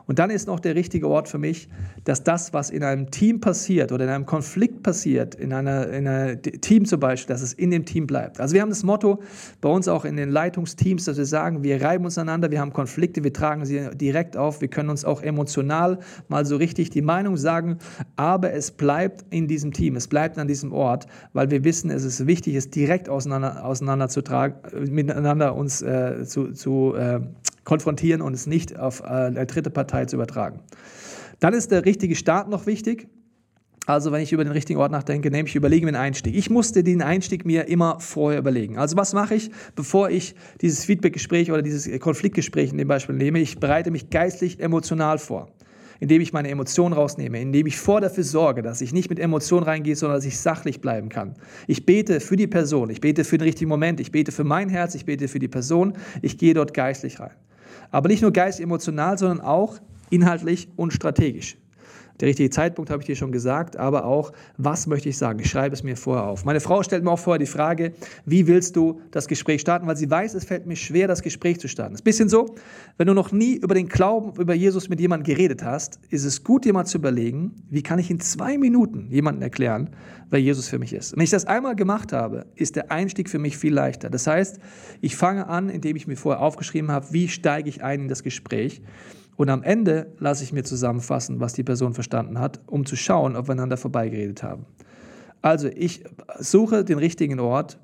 Und 0.06 0.18
dann 0.20 0.30
ist 0.30 0.46
noch 0.46 0.60
der 0.60 0.74
richtige 0.74 1.08
Ort 1.08 1.28
für 1.28 1.38
mich, 1.38 1.68
dass 2.04 2.22
das, 2.22 2.52
was 2.52 2.70
in 2.70 2.84
einem 2.84 3.10
Team 3.10 3.40
passiert 3.40 3.90
oder 3.90 4.04
in 4.04 4.10
einem 4.10 4.26
Konflikt 4.26 4.82
passiert, 4.82 5.34
in 5.34 5.52
einer, 5.52 5.88
in 5.88 6.06
einer 6.06 6.40
Team 6.40 6.84
zum 6.84 7.00
Beispiel, 7.00 7.34
dass 7.34 7.42
es 7.42 7.52
in 7.52 7.70
dem 7.70 7.84
Team 7.84 8.06
bleibt. 8.06 8.40
Also 8.40 8.54
wir 8.54 8.62
haben 8.62 8.68
das 8.68 8.84
Motto 8.84 9.20
bei 9.60 9.68
uns 9.68 9.88
auch 9.88 10.04
in 10.04 10.16
den 10.16 10.30
Leitungsteams, 10.30 11.06
dass 11.06 11.16
wir 11.16 11.26
sagen, 11.26 11.64
wir 11.64 11.82
reiben 11.82 12.04
uns 12.04 12.18
aneinander, 12.18 12.50
wir 12.50 12.60
haben 12.60 12.72
Konflikte, 12.72 13.24
wir 13.24 13.32
tragen 13.32 13.64
sie 13.64 13.90
direkt 13.94 14.36
auf, 14.36 14.60
wir 14.60 14.68
können 14.68 14.90
uns 14.90 15.04
auch 15.04 15.22
emotional 15.22 15.98
mal 16.28 16.46
so 16.46 16.56
richtig 16.56 16.90
die 16.90 17.02
Meinung 17.02 17.36
sagen, 17.36 17.78
aber 18.14 18.52
es 18.52 18.70
bleibt 18.70 19.24
in 19.30 19.48
diesem 19.48 19.72
Team, 19.72 19.96
es 19.96 20.06
bleibt 20.06 20.38
an 20.38 20.46
diesem 20.46 20.72
Ort, 20.72 21.06
weil 21.32 21.50
wir 21.50 21.64
wissen, 21.64 21.90
es 21.90 22.04
ist 22.04 22.26
wichtig, 22.26 22.54
es 22.54 22.70
direkt 22.70 23.08
auseinander, 23.08 23.64
auseinander 23.64 24.08
zu 24.08 24.22
tragen, 24.22 24.54
miteinander 24.88 25.56
uns 25.56 25.82
äh, 25.82 26.24
zu, 26.24 26.52
zu 26.52 26.94
äh, 26.94 27.20
konfrontieren 27.66 28.22
und 28.22 28.32
es 28.32 28.46
nicht 28.46 28.78
auf 28.78 29.00
äh, 29.00 29.04
eine 29.04 29.44
dritte 29.44 29.68
Partei 29.68 30.06
zu 30.06 30.16
übertragen. 30.16 30.60
Dann 31.40 31.52
ist 31.52 31.70
der 31.70 31.84
richtige 31.84 32.14
Start 32.14 32.48
noch 32.48 32.66
wichtig. 32.66 33.08
Also 33.84 34.10
wenn 34.10 34.20
ich 34.20 34.32
über 34.32 34.42
den 34.42 34.52
richtigen 34.52 34.80
Ort 34.80 34.90
nachdenke, 34.90 35.30
nehme 35.30 35.48
ich 35.48 35.54
überlege 35.54 35.84
mir 35.84 35.90
einen 35.90 36.02
Einstieg. 36.02 36.34
Ich 36.34 36.50
musste 36.50 36.82
den 36.82 37.02
Einstieg 37.02 37.44
mir 37.44 37.68
immer 37.68 38.00
vorher 38.00 38.40
überlegen. 38.40 38.78
Also 38.78 38.96
was 38.96 39.12
mache 39.12 39.34
ich, 39.34 39.50
bevor 39.76 40.10
ich 40.10 40.34
dieses 40.60 40.84
Feedbackgespräch 40.84 41.52
oder 41.52 41.62
dieses 41.62 42.00
Konfliktgespräch 42.00 42.72
in 42.72 42.78
dem 42.78 42.88
Beispiel 42.88 43.14
nehme? 43.14 43.38
Ich 43.38 43.60
bereite 43.60 43.90
mich 43.90 44.10
geistlich 44.10 44.58
emotional 44.58 45.18
vor 45.18 45.48
indem 46.00 46.20
ich 46.20 46.32
meine 46.32 46.48
Emotionen 46.48 46.92
rausnehme, 46.92 47.40
indem 47.40 47.66
ich 47.66 47.78
vor 47.78 48.00
dafür 48.00 48.24
sorge, 48.24 48.62
dass 48.62 48.80
ich 48.80 48.92
nicht 48.92 49.08
mit 49.08 49.18
Emotionen 49.18 49.64
reingehe, 49.64 49.96
sondern 49.96 50.18
dass 50.18 50.26
ich 50.26 50.38
sachlich 50.38 50.80
bleiben 50.80 51.08
kann. 51.08 51.34
Ich 51.66 51.86
bete 51.86 52.20
für 52.20 52.36
die 52.36 52.46
Person, 52.46 52.90
ich 52.90 53.00
bete 53.00 53.24
für 53.24 53.38
den 53.38 53.44
richtigen 53.44 53.68
Moment, 53.68 54.00
ich 54.00 54.12
bete 54.12 54.32
für 54.32 54.44
mein 54.44 54.68
Herz, 54.68 54.94
ich 54.94 55.06
bete 55.06 55.28
für 55.28 55.38
die 55.38 55.48
Person, 55.48 55.94
ich 56.22 56.38
gehe 56.38 56.54
dort 56.54 56.74
geistlich 56.74 57.20
rein. 57.20 57.30
Aber 57.90 58.08
nicht 58.08 58.22
nur 58.22 58.32
geistig 58.32 58.64
emotional, 58.64 59.18
sondern 59.18 59.40
auch 59.40 59.78
inhaltlich 60.10 60.68
und 60.76 60.92
strategisch. 60.92 61.56
Der 62.20 62.28
richtige 62.28 62.50
Zeitpunkt 62.50 62.90
habe 62.90 63.02
ich 63.02 63.06
dir 63.06 63.16
schon 63.16 63.32
gesagt, 63.32 63.76
aber 63.76 64.04
auch, 64.04 64.32
was 64.56 64.86
möchte 64.86 65.08
ich 65.08 65.18
sagen? 65.18 65.38
Ich 65.40 65.50
schreibe 65.50 65.74
es 65.74 65.82
mir 65.82 65.96
vorher 65.96 66.24
auf. 66.24 66.44
Meine 66.44 66.60
Frau 66.60 66.82
stellt 66.82 67.04
mir 67.04 67.10
auch 67.10 67.18
vorher 67.18 67.38
die 67.38 67.46
Frage, 67.46 67.92
wie 68.24 68.46
willst 68.46 68.76
du 68.76 69.00
das 69.10 69.28
Gespräch 69.28 69.60
starten? 69.60 69.86
Weil 69.86 69.96
sie 69.96 70.10
weiß, 70.10 70.34
es 70.34 70.44
fällt 70.44 70.66
mir 70.66 70.76
schwer, 70.76 71.08
das 71.08 71.22
Gespräch 71.22 71.60
zu 71.60 71.68
starten. 71.68 71.94
Es 71.94 72.00
ist 72.00 72.02
ein 72.02 72.04
bisschen 72.04 72.28
so, 72.28 72.54
wenn 72.96 73.06
du 73.06 73.14
noch 73.14 73.32
nie 73.32 73.56
über 73.56 73.74
den 73.74 73.88
Glauben, 73.88 74.40
über 74.40 74.54
Jesus 74.54 74.88
mit 74.88 75.00
jemandem 75.00 75.34
geredet 75.34 75.62
hast, 75.62 76.00
ist 76.10 76.24
es 76.24 76.42
gut, 76.42 76.64
dir 76.64 76.72
mal 76.72 76.86
zu 76.86 76.98
überlegen, 76.98 77.62
wie 77.70 77.82
kann 77.82 77.98
ich 77.98 78.10
in 78.10 78.20
zwei 78.20 78.56
Minuten 78.56 79.08
jemandem 79.10 79.42
erklären, 79.42 79.90
wer 80.30 80.40
Jesus 80.40 80.68
für 80.68 80.78
mich 80.78 80.92
ist. 80.92 81.14
Wenn 81.14 81.22
ich 81.22 81.30
das 81.30 81.44
einmal 81.44 81.76
gemacht 81.76 82.12
habe, 82.12 82.46
ist 82.54 82.76
der 82.76 82.90
Einstieg 82.90 83.28
für 83.28 83.38
mich 83.38 83.56
viel 83.56 83.74
leichter. 83.74 84.10
Das 84.10 84.26
heißt, 84.26 84.58
ich 85.00 85.16
fange 85.16 85.48
an, 85.48 85.68
indem 85.68 85.96
ich 85.96 86.06
mir 86.06 86.16
vorher 86.16 86.42
aufgeschrieben 86.42 86.90
habe, 86.90 87.06
wie 87.10 87.28
steige 87.28 87.68
ich 87.68 87.82
ein 87.82 88.02
in 88.02 88.08
das 88.08 88.22
Gespräch. 88.22 88.82
Und 89.36 89.50
am 89.50 89.62
Ende 89.62 90.12
lasse 90.18 90.44
ich 90.44 90.52
mir 90.52 90.64
zusammenfassen, 90.64 91.40
was 91.40 91.52
die 91.52 91.62
Person 91.62 91.92
verstanden 91.92 92.38
hat, 92.38 92.60
um 92.66 92.86
zu 92.86 92.96
schauen, 92.96 93.36
ob 93.36 93.48
wir 93.48 93.52
einander 93.52 93.76
vorbeigeredet 93.76 94.42
haben. 94.42 94.64
Also 95.42 95.68
ich 95.68 96.04
suche 96.38 96.84
den 96.84 96.98
richtigen 96.98 97.38
Ort. 97.38 97.78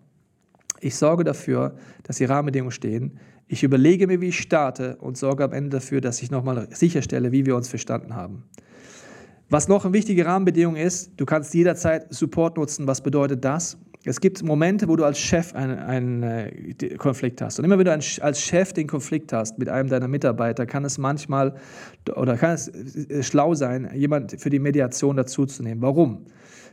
Ich 0.81 0.97
sorge 0.97 1.25
dafür, 1.25 1.77
dass 2.03 2.17
die 2.17 2.25
Rahmenbedingungen 2.25 2.73
stehen. 2.73 3.19
Ich 3.47 3.63
überlege 3.63 4.07
mir, 4.07 4.21
wie 4.21 4.29
ich 4.29 4.41
starte 4.41 4.97
und 4.97 5.19
sorge 5.19 5.45
am 5.45 5.53
Ende 5.53 5.71
dafür, 5.71 6.01
dass 6.01 6.23
ich 6.23 6.31
nochmal 6.31 6.69
sicherstelle, 6.71 7.33
wie 7.33 7.45
wir 7.45 7.55
uns 7.55 7.69
verstanden 7.69 8.15
haben. 8.15 8.45
Was 9.51 9.69
noch 9.69 9.85
eine 9.85 9.93
wichtige 9.93 10.25
Rahmenbedingung 10.25 10.77
ist, 10.77 11.13
du 11.19 11.27
kannst 11.27 11.53
jederzeit 11.53 12.07
Support 12.13 12.57
nutzen. 12.57 12.87
Was 12.87 13.03
bedeutet 13.03 13.45
das? 13.45 13.77
Es 14.05 14.21
gibt 14.21 14.43
Momente, 14.43 14.89
wo 14.89 14.97
du 14.97 15.05
als 15.05 15.19
Chef 15.19 15.55
einen, 15.55 15.79
einen 15.79 16.23
äh, 16.25 16.97
Konflikt 16.97 17.41
hast. 17.41 17.59
Und 17.59 17.65
immer 17.65 17.79
wenn 17.79 17.85
du 17.85 17.93
als 17.93 18.41
Chef 18.41 18.73
den 18.73 18.89
Konflikt 18.89 19.33
hast 19.33 19.59
mit 19.59 19.69
einem 19.69 19.89
deiner 19.89 20.09
Mitarbeiter, 20.09 20.67
kann 20.67 20.85
es 20.85 20.99
manchmal 20.99 21.55
oder 22.17 22.37
kann 22.37 22.53
es 22.55 22.69
äh, 22.69 23.23
schlau 23.23 23.55
sein, 23.55 23.91
jemand 23.95 24.41
für 24.41 24.51
die 24.51 24.59
Mediation 24.59 25.17
dazuzunehmen. 25.17 25.83
Warum? 25.83 26.27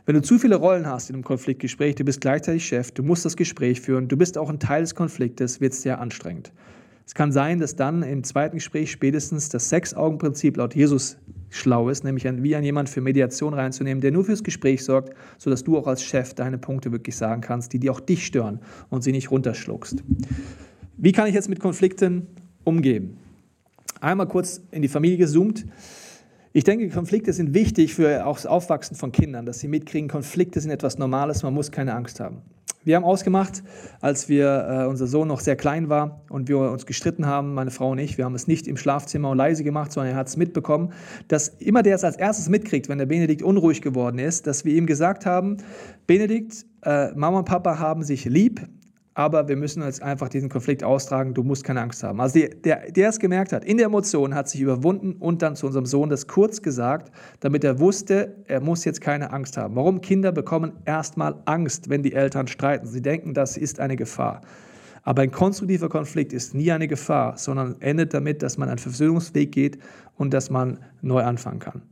Wenn 0.06 0.16
du 0.16 0.22
zu 0.22 0.38
viele 0.38 0.56
Rollen 0.56 0.86
hast 0.86 1.10
in 1.10 1.16
einem 1.16 1.24
Konfliktgespräch, 1.24 1.94
du 1.94 2.04
bist 2.04 2.20
gleichzeitig 2.20 2.66
Chef, 2.66 2.90
du 2.90 3.04
musst 3.04 3.24
das 3.24 3.36
Gespräch 3.36 3.80
führen, 3.80 4.08
du 4.08 4.16
bist 4.16 4.36
auch 4.36 4.50
ein 4.50 4.58
Teil 4.58 4.80
des 4.80 4.96
Konfliktes, 4.96 5.60
wird 5.60 5.72
es 5.72 5.82
sehr 5.82 6.00
anstrengend. 6.00 6.52
Es 7.10 7.14
kann 7.14 7.32
sein, 7.32 7.58
dass 7.58 7.74
dann 7.74 8.04
im 8.04 8.22
zweiten 8.22 8.58
Gespräch 8.58 8.92
spätestens 8.92 9.48
das 9.48 9.68
Sechs-Augen-Prinzip 9.68 10.56
laut 10.58 10.76
Jesus 10.76 11.16
schlau 11.48 11.88
ist, 11.88 12.04
nämlich 12.04 12.22
wie 12.24 12.54
ein 12.54 12.62
jemand 12.62 12.88
für 12.88 13.00
Mediation 13.00 13.52
reinzunehmen, 13.52 14.00
der 14.00 14.12
nur 14.12 14.24
fürs 14.24 14.44
Gespräch 14.44 14.84
sorgt, 14.84 15.12
sodass 15.36 15.64
du 15.64 15.76
auch 15.76 15.88
als 15.88 16.04
Chef 16.04 16.34
deine 16.34 16.56
Punkte 16.56 16.92
wirklich 16.92 17.16
sagen 17.16 17.40
kannst, 17.40 17.72
die, 17.72 17.80
die 17.80 17.90
auch 17.90 17.98
dich 17.98 18.24
stören 18.24 18.60
und 18.90 19.02
sie 19.02 19.10
nicht 19.10 19.32
runterschluckst. 19.32 20.04
Wie 20.98 21.10
kann 21.10 21.26
ich 21.26 21.34
jetzt 21.34 21.48
mit 21.48 21.58
Konflikten 21.58 22.28
umgehen? 22.62 23.16
Einmal 24.00 24.28
kurz 24.28 24.62
in 24.70 24.80
die 24.80 24.86
Familie 24.86 25.16
gezoomt. 25.16 25.66
Ich 26.52 26.64
denke, 26.64 26.88
Konflikte 26.88 27.32
sind 27.32 27.54
wichtig 27.54 27.94
für 27.94 28.26
auch 28.26 28.34
das 28.34 28.44
Aufwachsen 28.44 28.96
von 28.96 29.12
Kindern, 29.12 29.46
dass 29.46 29.60
sie 29.60 29.68
mitkriegen, 29.68 30.08
Konflikte 30.08 30.60
sind 30.60 30.72
etwas 30.72 30.98
Normales, 30.98 31.44
man 31.44 31.54
muss 31.54 31.70
keine 31.70 31.94
Angst 31.94 32.18
haben. 32.18 32.42
Wir 32.82 32.96
haben 32.96 33.04
ausgemacht, 33.04 33.62
als 34.00 34.28
wir, 34.28 34.66
äh, 34.68 34.86
unser 34.86 35.06
Sohn 35.06 35.28
noch 35.28 35.38
sehr 35.38 35.54
klein 35.54 35.88
war 35.88 36.22
und 36.28 36.48
wir 36.48 36.58
uns 36.58 36.86
gestritten 36.86 37.26
haben, 37.26 37.54
meine 37.54 37.70
Frau 37.70 37.90
und 37.90 37.98
ich, 37.98 38.18
wir 38.18 38.24
haben 38.24 38.34
es 38.34 38.48
nicht 38.48 38.66
im 38.66 38.76
Schlafzimmer 38.76 39.30
und 39.30 39.36
leise 39.36 39.62
gemacht, 39.62 39.92
sondern 39.92 40.14
er 40.14 40.16
hat 40.16 40.26
es 40.26 40.36
mitbekommen, 40.36 40.92
dass 41.28 41.48
immer 41.60 41.84
der 41.84 41.94
es 41.94 42.02
als 42.02 42.16
erstes 42.16 42.48
mitkriegt, 42.48 42.88
wenn 42.88 42.98
der 42.98 43.06
Benedikt 43.06 43.42
unruhig 43.42 43.80
geworden 43.80 44.18
ist, 44.18 44.48
dass 44.48 44.64
wir 44.64 44.74
ihm 44.74 44.86
gesagt 44.86 45.26
haben, 45.26 45.58
Benedikt, 46.08 46.66
äh, 46.82 47.12
Mama 47.12 47.40
und 47.40 47.44
Papa 47.44 47.78
haben 47.78 48.02
sich 48.02 48.24
lieb, 48.24 48.66
aber 49.14 49.48
wir 49.48 49.56
müssen 49.56 49.82
jetzt 49.82 50.02
einfach 50.02 50.28
diesen 50.28 50.48
Konflikt 50.48 50.84
austragen, 50.84 51.34
du 51.34 51.42
musst 51.42 51.64
keine 51.64 51.80
Angst 51.80 52.02
haben. 52.02 52.20
Also 52.20 52.38
der, 52.38 52.50
der, 52.50 52.90
der 52.90 53.08
es 53.08 53.18
gemerkt 53.18 53.52
hat, 53.52 53.64
in 53.64 53.76
der 53.76 53.86
Emotion 53.86 54.34
hat 54.34 54.48
sich 54.48 54.60
überwunden 54.60 55.12
und 55.18 55.42
dann 55.42 55.56
zu 55.56 55.66
unserem 55.66 55.86
Sohn 55.86 56.08
das 56.08 56.26
kurz 56.26 56.62
gesagt, 56.62 57.10
damit 57.40 57.64
er 57.64 57.80
wusste, 57.80 58.36
er 58.46 58.60
muss 58.60 58.84
jetzt 58.84 59.00
keine 59.00 59.32
Angst 59.32 59.56
haben. 59.56 59.74
Warum? 59.74 60.00
Kinder 60.00 60.32
bekommen 60.32 60.72
erstmal 60.84 61.34
Angst, 61.44 61.88
wenn 61.88 62.02
die 62.02 62.12
Eltern 62.12 62.46
streiten. 62.46 62.86
Sie 62.86 63.02
denken, 63.02 63.34
das 63.34 63.56
ist 63.56 63.80
eine 63.80 63.96
Gefahr. 63.96 64.42
Aber 65.02 65.22
ein 65.22 65.30
konstruktiver 65.30 65.88
Konflikt 65.88 66.32
ist 66.32 66.54
nie 66.54 66.70
eine 66.70 66.86
Gefahr, 66.86 67.36
sondern 67.36 67.80
endet 67.80 68.14
damit, 68.14 68.42
dass 68.42 68.58
man 68.58 68.68
einen 68.68 68.78
Versöhnungsweg 68.78 69.50
geht 69.50 69.78
und 70.16 70.32
dass 70.32 70.50
man 70.50 70.78
neu 71.02 71.22
anfangen 71.22 71.58
kann. 71.58 71.82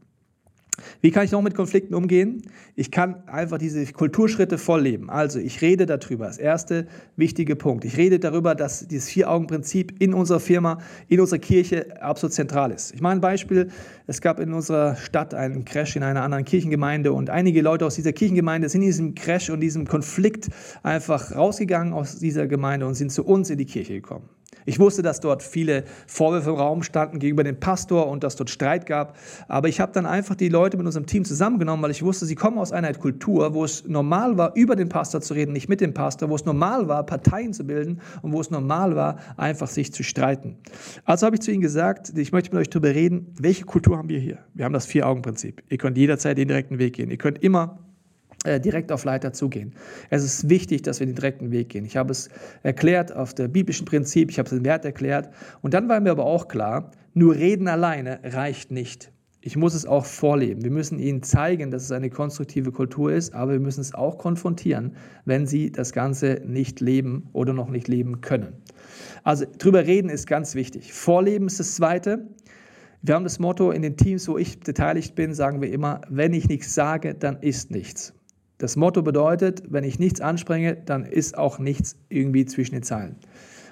Wie 1.01 1.11
kann 1.11 1.25
ich 1.25 1.33
noch 1.33 1.43
mit 1.43 1.55
Konflikten 1.55 1.95
umgehen? 1.95 2.43
Ich 2.75 2.91
kann 2.91 3.27
einfach 3.29 3.59
diese 3.59 3.85
Kulturschritte 3.87 4.59
vollleben. 4.59 5.11
Also 5.11 5.39
ich 5.39 5.61
rede 5.63 5.87
darüber. 5.87 6.27
Das 6.27 6.39
erste 6.39 6.87
wichtige 7.17 7.57
Punkt. 7.57 7.85
Ich 7.85 7.97
rede 7.97 8.19
darüber, 8.19 8.55
dass 8.55 8.87
dieses 8.87 9.09
Vier-Augen-Prinzip 9.09 10.01
in 10.01 10.15
unserer 10.15 10.41
Firma, 10.41 10.79
in 11.09 11.21
unserer 11.21 11.39
Kirche 11.39 12.03
absolut 12.03 12.33
zentral 12.33 12.71
ist. 12.71 12.95
Ich 12.95 13.01
mache 13.01 13.15
ein 13.15 13.21
Beispiel. 13.21 13.69
Es 14.07 14.21
gab 14.21 14.41
in 14.41 14.53
unserer 14.53 14.97
Stadt 14.97 15.35
einen 15.35 15.65
Crash 15.65 15.97
in 15.97 16.03
einer 16.03 16.23
anderen 16.23 16.45
Kirchengemeinde 16.45 17.13
und 17.13 17.31
einige 17.31 17.63
Leute 17.63 17.87
aus 17.87 17.95
dieser 17.95 18.13
Kirchengemeinde 18.13 18.69
sind 18.69 18.83
in 18.83 18.89
diesem 18.89 19.15
Crash 19.15 19.51
und 19.51 19.61
diesem 19.61 19.87
Konflikt 19.87 20.49
einfach 20.83 21.35
rausgegangen 21.35 21.93
aus 21.93 22.19
dieser 22.19 22.47
Gemeinde 22.47 22.87
und 22.87 22.95
sind 22.95 23.13
zu 23.13 23.25
uns 23.25 23.51
in 23.51 23.59
die 23.59 23.67
Kirche 23.67 23.95
gekommen. 23.95 24.29
Ich 24.69 24.79
wusste, 24.79 25.01
dass 25.01 25.21
dort 25.21 25.43
viele 25.43 25.85
Vorwürfe 26.07 26.51
im 26.51 26.57
Raum 26.57 26.83
standen 26.83 27.21
gegenüber 27.21 27.43
dem 27.43 27.59
Pastor 27.59 28.07
und 28.07 28.23
dass 28.23 28.37
dort 28.37 28.51
Streit 28.51 28.85
gab. 28.85 29.17
Aber 29.49 29.69
ich 29.69 29.81
habe 29.81 29.93
dann 29.93 30.05
einfach 30.05 30.35
die 30.35 30.51
Leute 30.51 30.77
mit 30.77 30.85
unserem 30.85 31.07
Team 31.07 31.25
zusammengenommen, 31.25 31.83
weil 31.83 31.91
ich 31.91 32.03
wusste, 32.03 32.27
sie 32.27 32.35
kommen 32.35 32.59
aus 32.59 32.71
einer 32.71 32.93
Kultur, 32.93 33.55
wo 33.55 33.65
es 33.65 33.89
normal 33.89 34.37
war, 34.37 34.55
über 34.57 34.77
den 34.77 34.91
Pastor 34.91 35.23
zu 35.23 35.33
reden, 35.33 35.55
nicht 35.55 35.71
mit 35.71 35.81
dem 35.81 35.95
Pastor, 35.95 36.29
wo 36.29 36.35
es 36.35 36.45
normal 36.45 36.87
war, 36.87 37.07
Parteien 37.07 37.55
zu 37.55 37.67
bilden 37.67 38.03
und 38.21 38.35
wo 38.35 38.43
es 38.43 38.51
normal 38.51 38.95
war, 38.95 39.17
einfach 39.39 39.69
sich 39.69 39.91
zu 39.91 40.03
streiten. 40.03 40.59
Also 41.07 41.25
habe 41.25 41.37
ich 41.37 41.41
zu 41.41 41.51
ihnen 41.51 41.63
gesagt, 41.63 42.13
ich 42.15 42.33
möchte 42.33 42.55
mit 42.55 42.61
euch 42.61 42.69
darüber 42.69 42.95
reden, 42.95 43.33
welche 43.41 43.65
Kultur 43.65 43.97
haben 43.97 44.11
wir 44.11 44.21
hier? 44.21 44.41
Wir 44.53 44.67
haben 44.67 44.75
das 44.75 44.85
Vier-Augen-Prinzip. 44.85 45.63
Ihr 45.71 45.79
könnt 45.79 45.97
jederzeit 45.97 46.37
den 46.37 46.49
direkten 46.49 46.79
Weg 46.79 46.93
gehen. 46.93 47.11
Ihr 47.11 47.17
könnt 47.17 47.43
immer 47.43 47.79
direkt 48.47 48.93
auf 48.93 49.05
Leiter 49.05 49.33
zugehen. 49.33 49.75
Es 50.11 50.23
ist 50.23 50.49
wichtig, 50.49 50.83
dass 50.83 51.01
wir 51.01 51.07
den 51.07 51.17
direkten 51.17 51.51
Weg 51.51 51.71
gehen. 51.71 51.85
Ich 51.85 51.97
habe 51.97 52.13
es 52.13 52.29
erklärt 52.63 53.15
auf 53.15 53.35
der 53.35 53.49
biblischen 53.49 53.85
Prinzip, 53.85 54.31
ich 54.31 54.39
habe 54.39 54.49
den 54.49 54.65
Wert 54.65 54.85
erklärt. 54.85 55.31
Und 55.61 55.75
dann 55.75 55.89
war 55.89 56.01
mir 56.01 56.13
aber 56.13 56.25
auch 56.25 56.49
klar, 56.49 56.93
nur 57.15 57.35
reden 57.35 57.69
alleine 57.69 58.21
reicht 58.23 58.71
nicht. 58.71 59.11
Ich 59.41 59.57
muss 59.57 59.75
es 59.75 59.87
auch 59.87 60.05
vorleben. 60.05 60.63
Wir 60.63 60.71
müssen 60.71 60.99
ihnen 60.99 61.23
zeigen, 61.23 61.71
dass 61.71 61.85
es 61.85 61.93
eine 61.93 62.11
konstruktive 62.11 62.73
Kultur 62.73 63.13
ist, 63.13 63.35
aber 63.35 63.53
wir 63.53 63.61
müssen 63.61 63.81
es 63.81 63.95
auch 63.95 64.19
konfrontieren, 64.19 64.97
wenn 65.25 65.47
sie 65.47 65.71
das 65.71 65.93
Ganze 65.93 66.43
nicht 66.45 66.81
leben 66.81 67.29
oder 67.33 67.53
noch 67.53 67.71
nicht 67.71 67.89
leben 67.89 68.21
können. 68.21 68.53
Also 69.23 69.47
drüber 69.59 69.87
reden 69.87 70.11
ist 70.11 70.27
ganz 70.27 70.55
wichtig. 70.55 70.93
Vorleben 70.93 71.47
ist 71.47 71.61
das 71.61 71.77
Zweite. 71.77 72.27
Wir 73.03 73.15
haben 73.15 73.25
das 73.25 73.39
Motto 73.39 73.71
in 73.71 73.83
den 73.83 73.97
Teams, 73.97 74.27
wo 74.29 74.39
ich 74.39 74.59
beteiligt 74.59 75.15
bin, 75.15 75.33
sagen 75.35 75.63
wir 75.63 75.73
immer, 75.73 76.01
wenn 76.09 76.35
ich 76.35 76.49
nichts 76.49 76.75
sage, 76.75 77.15
dann 77.15 77.39
ist 77.41 77.71
nichts. 77.71 78.13
Das 78.59 78.75
Motto 78.77 79.03
bedeutet, 79.03 79.63
wenn 79.69 79.85
ich 79.85 79.99
nichts 79.99 80.21
anspringe, 80.21 80.77
dann 80.77 81.05
ist 81.05 81.39
auch 81.39 81.59
nichts 81.59 81.97
irgendwie 82.09 82.45
zwischen 82.45 82.75
den 82.75 82.83
Zeilen. 82.83 83.17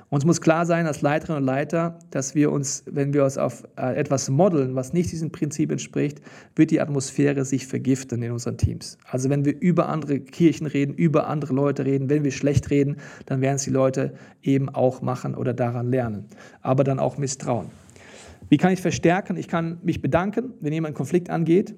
Uns 0.08 0.24
muss 0.24 0.40
klar 0.40 0.66
sein 0.66 0.86
als 0.86 1.02
Leiterinnen 1.02 1.42
und 1.42 1.46
Leiter, 1.46 1.98
dass 2.10 2.36
wir 2.36 2.52
uns, 2.52 2.84
wenn 2.86 3.12
wir 3.12 3.24
uns 3.24 3.38
auf 3.38 3.64
äh, 3.76 3.96
etwas 3.96 4.30
modeln, 4.30 4.76
was 4.76 4.92
nicht 4.92 5.10
diesem 5.10 5.32
Prinzip 5.32 5.72
entspricht, 5.72 6.20
wird 6.54 6.70
die 6.70 6.80
Atmosphäre 6.80 7.44
sich 7.44 7.66
vergiften 7.66 8.22
in 8.22 8.30
unseren 8.30 8.56
Teams. 8.56 8.98
Also 9.10 9.30
wenn 9.30 9.44
wir 9.44 9.60
über 9.60 9.88
andere 9.88 10.20
Kirchen 10.20 10.68
reden, 10.68 10.94
über 10.94 11.26
andere 11.26 11.52
Leute 11.52 11.84
reden, 11.84 12.08
wenn 12.08 12.22
wir 12.22 12.30
schlecht 12.30 12.70
reden, 12.70 12.98
dann 13.26 13.40
werden 13.40 13.56
es 13.56 13.64
die 13.64 13.70
Leute 13.70 14.14
eben 14.42 14.68
auch 14.68 15.02
machen 15.02 15.34
oder 15.34 15.52
daran 15.52 15.90
lernen, 15.90 16.26
aber 16.62 16.84
dann 16.84 17.00
auch 17.00 17.18
misstrauen. 17.18 17.66
Wie 18.48 18.58
kann 18.58 18.72
ich 18.72 18.80
verstärken? 18.80 19.36
Ich 19.36 19.48
kann 19.48 19.78
mich 19.82 20.00
bedanken, 20.00 20.54
wenn 20.60 20.72
jemand 20.72 20.90
einen 20.90 20.96
Konflikt 20.96 21.30
angeht. 21.30 21.74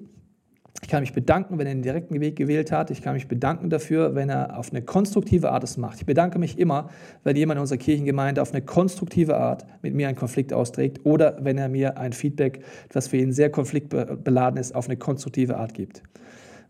Ich 0.81 0.87
kann 0.87 1.01
mich 1.01 1.13
bedanken, 1.13 1.57
wenn 1.57 1.67
er 1.67 1.73
den 1.73 1.81
direkten 1.81 2.19
Weg 2.21 2.35
gewählt 2.35 2.71
hat. 2.71 2.89
Ich 2.89 3.01
kann 3.01 3.13
mich 3.13 3.27
bedanken 3.27 3.69
dafür, 3.69 4.15
wenn 4.15 4.29
er 4.29 4.57
auf 4.57 4.71
eine 4.71 4.81
konstruktive 4.81 5.51
Art 5.51 5.63
es 5.63 5.77
macht. 5.77 5.99
Ich 5.99 6.05
bedanke 6.05 6.39
mich 6.39 6.57
immer, 6.57 6.89
wenn 7.23 7.35
jemand 7.35 7.57
in 7.57 7.61
unserer 7.61 7.77
Kirchengemeinde 7.77 8.41
auf 8.41 8.51
eine 8.51 8.61
konstruktive 8.61 9.37
Art 9.37 9.65
mit 9.81 9.93
mir 9.93 10.07
einen 10.07 10.17
Konflikt 10.17 10.53
austrägt 10.53 11.05
oder 11.05 11.37
wenn 11.41 11.57
er 11.57 11.69
mir 11.69 11.97
ein 11.97 12.13
Feedback, 12.13 12.63
das 12.89 13.09
für 13.09 13.17
ihn 13.17 13.33
sehr 13.33 13.49
konfliktbeladen 13.49 14.59
ist, 14.59 14.73
auf 14.73 14.87
eine 14.87 14.97
konstruktive 14.97 15.57
Art 15.57 15.73
gibt. 15.73 16.01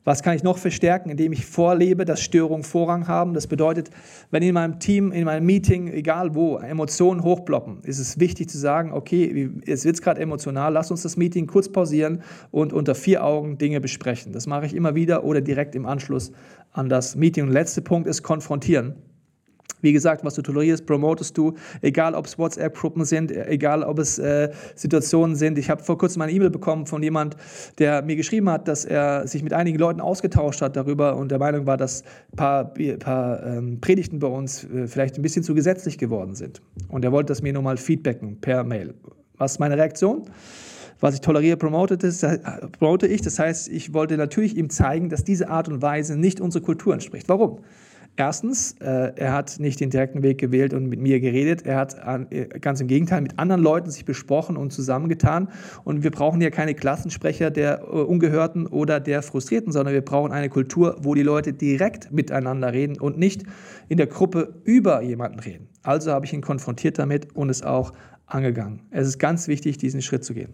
Was 0.09 0.23
kann 0.23 0.35
ich 0.35 0.41
noch 0.41 0.57
verstärken, 0.57 1.11
indem 1.11 1.33
ich 1.33 1.45
vorlebe, 1.45 2.03
dass 2.03 2.19
Störungen 2.19 2.63
Vorrang 2.63 3.07
haben? 3.07 3.35
Das 3.35 3.45
bedeutet, 3.45 3.91
wenn 4.31 4.41
in 4.41 4.55
meinem 4.55 4.79
Team, 4.79 5.11
in 5.11 5.23
meinem 5.23 5.45
Meeting, 5.45 5.87
egal 5.87 6.33
wo, 6.33 6.57
Emotionen 6.57 7.21
hochploppen, 7.21 7.83
ist 7.83 7.99
es 7.99 8.19
wichtig 8.19 8.49
zu 8.49 8.57
sagen, 8.57 8.91
okay, 8.91 9.51
es 9.67 9.85
wird 9.85 10.01
gerade 10.01 10.19
emotional, 10.19 10.73
lass 10.73 10.89
uns 10.89 11.03
das 11.03 11.15
Meeting 11.15 11.45
kurz 11.45 11.71
pausieren 11.71 12.23
und 12.49 12.73
unter 12.73 12.95
vier 12.95 13.23
Augen 13.23 13.59
Dinge 13.59 13.81
besprechen. 13.81 14.33
Das 14.33 14.47
mache 14.47 14.65
ich 14.65 14.73
immer 14.73 14.95
wieder 14.95 15.25
oder 15.25 15.41
direkt 15.41 15.75
im 15.75 15.85
Anschluss 15.85 16.31
an 16.71 16.89
das 16.89 17.15
Meeting. 17.15 17.43
Und 17.43 17.49
der 17.53 17.61
letzte 17.61 17.83
Punkt 17.83 18.07
ist 18.07 18.23
konfrontieren. 18.23 18.95
Wie 19.81 19.93
gesagt, 19.93 20.25
was 20.25 20.35
du 20.35 20.41
tolerierst, 20.41 20.85
promotest 20.85 21.37
du, 21.37 21.53
egal 21.81 22.13
ob 22.13 22.25
es 22.25 22.37
WhatsApp-Gruppen 22.37 23.05
sind, 23.05 23.31
egal 23.31 23.83
ob 23.83 23.99
es 23.99 24.19
äh, 24.19 24.51
Situationen 24.75 25.35
sind. 25.35 25.57
Ich 25.57 25.69
habe 25.69 25.83
vor 25.83 25.97
kurzem 25.97 26.21
eine 26.21 26.31
E-Mail 26.31 26.49
bekommen 26.49 26.85
von 26.85 27.01
jemand, 27.01 27.37
der 27.77 28.01
mir 28.01 28.17
geschrieben 28.17 28.49
hat, 28.49 28.67
dass 28.67 28.83
er 28.83 29.25
sich 29.27 29.41
mit 29.41 29.53
einigen 29.53 29.79
Leuten 29.79 30.01
ausgetauscht 30.01 30.61
hat 30.61 30.75
darüber 30.75 31.15
und 31.15 31.31
der 31.31 31.39
Meinung 31.39 31.65
war, 31.65 31.77
dass 31.77 32.03
ein 32.33 32.35
paar, 32.35 32.73
paar 32.99 33.45
ähm, 33.45 33.79
Predigten 33.79 34.19
bei 34.19 34.27
uns 34.27 34.65
äh, 34.65 34.87
vielleicht 34.87 35.17
ein 35.17 35.21
bisschen 35.21 35.43
zu 35.43 35.55
gesetzlich 35.55 35.97
geworden 35.97 36.35
sind. 36.35 36.61
Und 36.89 37.05
er 37.05 37.11
wollte 37.13 37.27
das 37.27 37.41
mir 37.41 37.53
nochmal 37.53 37.77
feedbacken 37.77 38.41
per 38.41 38.63
Mail. 38.63 38.93
Was 39.37 39.53
ist 39.53 39.59
meine 39.59 39.77
Reaktion? 39.77 40.29
was 41.01 41.13
ich 41.13 41.21
toleriere, 41.21 41.53
äh, 41.53 41.57
promote 41.57 43.07
ich. 43.07 43.21
Das 43.21 43.39
heißt, 43.39 43.69
ich 43.69 43.93
wollte 43.93 44.17
natürlich 44.17 44.57
ihm 44.57 44.69
zeigen, 44.69 45.07
dass 45.09 45.23
diese 45.23 45.49
Art 45.49 45.69
und 45.69 45.81
Weise 45.81 46.17
nicht 46.17 46.41
unserer 46.41 46.63
Kultur 46.63 46.93
entspricht. 46.93 47.29
Warum? 47.29 47.59
Erstens, 48.19 48.75
äh, 48.81 49.13
er 49.15 49.31
hat 49.31 49.59
nicht 49.61 49.79
den 49.79 49.91
direkten 49.91 50.23
Weg 50.23 50.39
gewählt 50.39 50.73
und 50.73 50.87
mit 50.87 50.99
mir 50.99 51.21
geredet. 51.21 51.65
Er 51.65 51.77
hat 51.77 51.95
äh, 52.31 52.47
ganz 52.59 52.81
im 52.81 52.87
Gegenteil 52.87 53.21
mit 53.21 53.39
anderen 53.39 53.61
Leuten 53.61 53.89
sich 53.91 54.03
besprochen 54.03 54.57
und 54.57 54.73
zusammengetan. 54.73 55.47
Und 55.85 56.03
wir 56.03 56.11
brauchen 56.11 56.41
ja 56.41 56.49
keine 56.49 56.75
Klassensprecher 56.75 57.49
der 57.49 57.79
äh, 57.79 57.85
Ungehörten 57.85 58.67
oder 58.67 58.99
der 58.99 59.21
Frustrierten, 59.21 59.71
sondern 59.71 59.93
wir 59.93 60.03
brauchen 60.03 60.33
eine 60.33 60.49
Kultur, 60.49 60.97
wo 60.99 61.15
die 61.15 61.23
Leute 61.23 61.53
direkt 61.53 62.11
miteinander 62.11 62.73
reden 62.73 62.99
und 62.99 63.17
nicht 63.17 63.43
in 63.87 63.95
der 63.95 64.07
Gruppe 64.07 64.53
über 64.65 65.01
jemanden 65.01 65.39
reden. 65.39 65.69
Also 65.83 66.11
habe 66.11 66.25
ich 66.25 66.33
ihn 66.33 66.41
konfrontiert 66.41 66.99
damit 66.99 67.33
und 67.37 67.49
es 67.49 67.63
auch 67.63 67.93
angegangen. 68.25 68.81
Es 68.91 69.07
ist 69.07 69.19
ganz 69.19 69.47
wichtig, 69.47 69.77
diesen 69.77 70.01
Schritt 70.01 70.25
zu 70.25 70.33
gehen. 70.33 70.53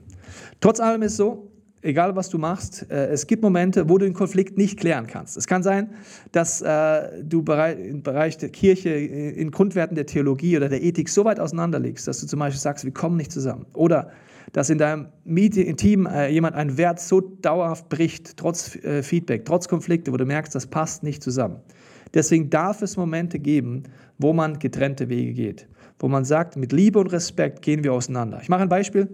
Trotz 0.59 0.79
allem 0.79 1.01
ist 1.01 1.13
es 1.13 1.17
so, 1.17 1.51
egal 1.85 2.15
was 2.15 2.29
du 2.29 2.37
machst, 2.37 2.89
äh, 2.89 3.07
es 3.07 3.27
gibt 3.27 3.43
Momente, 3.43 3.87
wo 3.87 3.97
du 3.97 4.05
den 4.05 4.13
Konflikt 4.13 4.57
nicht 4.57 4.79
klären 4.79 5.07
kannst. 5.07 5.37
Es 5.37 5.47
kann 5.47 5.63
sein, 5.63 5.91
dass 6.31 6.61
äh, 6.61 7.23
du 7.23 7.39
im 7.39 8.01
Bereich 8.01 8.37
der 8.37 8.49
Kirche, 8.49 8.89
äh, 8.89 9.29
in 9.29 9.51
Grundwerten 9.51 9.95
der 9.95 10.05
Theologie 10.05 10.57
oder 10.57 10.67
der 10.67 10.81
Ethik 10.81 11.09
so 11.09 11.23
weit 11.23 11.39
auseinanderlegst, 11.39 12.07
dass 12.07 12.19
du 12.19 12.27
zum 12.27 12.39
Beispiel 12.39 12.59
sagst, 12.59 12.83
wir 12.83 12.93
kommen 12.93 13.17
nicht 13.17 13.31
zusammen. 13.31 13.65
Oder 13.73 14.11
dass 14.51 14.69
in 14.69 14.77
deinem 14.77 15.07
Meeting, 15.25 15.75
Team 15.75 16.07
jemand 16.29 16.55
einen 16.55 16.77
Wert 16.77 17.01
so 17.01 17.19
dauerhaft 17.19 17.89
bricht, 17.89 18.37
trotz 18.37 18.77
Feedback, 19.01 19.43
trotz 19.43 19.67
Konflikte, 19.67 20.13
wo 20.13 20.17
du 20.17 20.25
merkst, 20.25 20.55
das 20.55 20.67
passt 20.67 21.03
nicht 21.03 21.21
zusammen. 21.21 21.57
Deswegen 22.13 22.49
darf 22.49 22.81
es 22.81 22.95
Momente 22.95 23.37
geben, 23.39 23.83
wo 24.17 24.31
man 24.31 24.59
getrennte 24.59 25.09
Wege 25.09 25.33
geht, 25.33 25.67
wo 25.99 26.07
man 26.07 26.23
sagt, 26.23 26.55
mit 26.55 26.71
Liebe 26.71 26.99
und 26.99 27.07
Respekt 27.07 27.63
gehen 27.63 27.83
wir 27.83 27.91
auseinander. 27.91 28.39
Ich 28.41 28.47
mache 28.47 28.61
ein 28.61 28.69
Beispiel. 28.69 29.09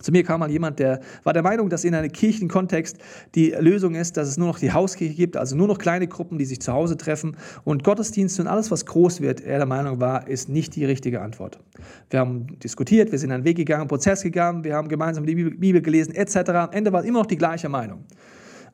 Zu 0.00 0.12
mir 0.12 0.24
kam 0.24 0.40
mal 0.40 0.50
jemand, 0.50 0.78
der 0.78 1.00
war 1.24 1.32
der 1.32 1.42
Meinung, 1.42 1.68
dass 1.68 1.84
in 1.84 1.94
einem 1.94 2.10
Kirchenkontext 2.10 2.98
die 3.34 3.50
Lösung 3.58 3.94
ist, 3.94 4.16
dass 4.16 4.28
es 4.28 4.36
nur 4.36 4.48
noch 4.48 4.58
die 4.58 4.72
Hauskirche 4.72 5.14
gibt, 5.14 5.36
also 5.36 5.56
nur 5.56 5.68
noch 5.68 5.78
kleine 5.78 6.08
Gruppen, 6.08 6.38
die 6.38 6.44
sich 6.44 6.60
zu 6.60 6.72
Hause 6.72 6.96
treffen 6.96 7.36
und 7.64 7.84
Gottesdienste 7.84 8.42
und 8.42 8.48
alles, 8.48 8.70
was 8.70 8.86
groß 8.86 9.20
wird, 9.20 9.40
er 9.40 9.58
der 9.58 9.66
Meinung 9.66 10.00
war, 10.00 10.26
ist 10.26 10.48
nicht 10.48 10.74
die 10.76 10.84
richtige 10.84 11.20
Antwort. 11.20 11.58
Wir 12.08 12.20
haben 12.20 12.58
diskutiert, 12.60 13.12
wir 13.12 13.18
sind 13.18 13.30
einen 13.30 13.44
Weg 13.44 13.56
gegangen, 13.56 13.82
einen 13.82 13.88
Prozess 13.88 14.22
gegangen, 14.22 14.64
wir 14.64 14.74
haben 14.74 14.88
gemeinsam 14.88 15.26
die 15.26 15.34
Bibel 15.34 15.82
gelesen 15.82 16.14
etc. 16.14 16.50
Am 16.50 16.72
Ende 16.72 16.92
war 16.92 17.04
immer 17.04 17.20
noch 17.20 17.26
die 17.26 17.36
gleiche 17.36 17.68
Meinung. 17.68 18.04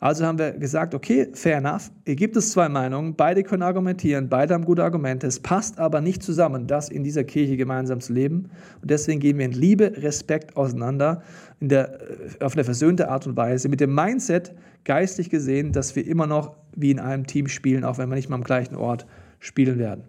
Also 0.01 0.27
haben 0.27 0.39
wir 0.39 0.53
gesagt, 0.53 0.95
okay, 0.95 1.29
fair 1.33 1.59
enough. 1.59 1.91
Hier 2.05 2.17
gibt 2.17 2.37
es 2.37 2.53
zwei 2.53 2.69
Meinungen, 2.69 3.15
beide 3.15 3.43
können 3.43 3.63
argumentieren, 3.63 4.29
beide 4.29 4.55
haben 4.55 4.65
gute 4.65 4.85
Argumente. 4.85 5.27
Es 5.27 5.41
passt 5.41 5.79
aber 5.79 6.01
nicht 6.01 6.23
zusammen, 6.23 6.67
das 6.67 6.89
in 6.91 7.03
dieser 7.03 7.25
Kirche 7.25 7.57
gemeinsam 7.57 8.01
zu 8.01 8.13
leben. 8.13 8.51
Und 8.83 8.91
deswegen 8.91 9.21
gehen 9.21 9.39
wir 9.39 9.47
in 9.47 9.53
Liebe, 9.53 9.93
Respekt 9.97 10.57
auseinander, 10.57 11.23
in 11.61 11.69
der, 11.69 12.01
äh, 12.01 12.45
auf 12.45 12.55
eine 12.55 12.65
versöhnte 12.65 13.09
Art 13.09 13.27
und 13.27 13.37
Weise, 13.37 13.69
mit 13.69 13.81
dem 13.81 13.95
Mindset, 13.95 14.55
geistlich 14.85 15.31
gesehen, 15.31 15.73
dass 15.73 15.97
wir 15.97 16.07
immer 16.07 16.27
noch 16.27 16.57
wie 16.75 16.91
in 16.91 17.01
einem 17.01 17.27
Team 17.27 17.49
spielen, 17.49 17.85
auch 17.85 17.99
wenn 17.99 18.09
wir 18.09 18.17
nicht 18.17 18.29
mal 18.29 18.37
am 18.37 18.45
gleichen 18.45 18.77
Ort 18.77 19.07
spielen 19.41 19.79
werden. 19.79 20.05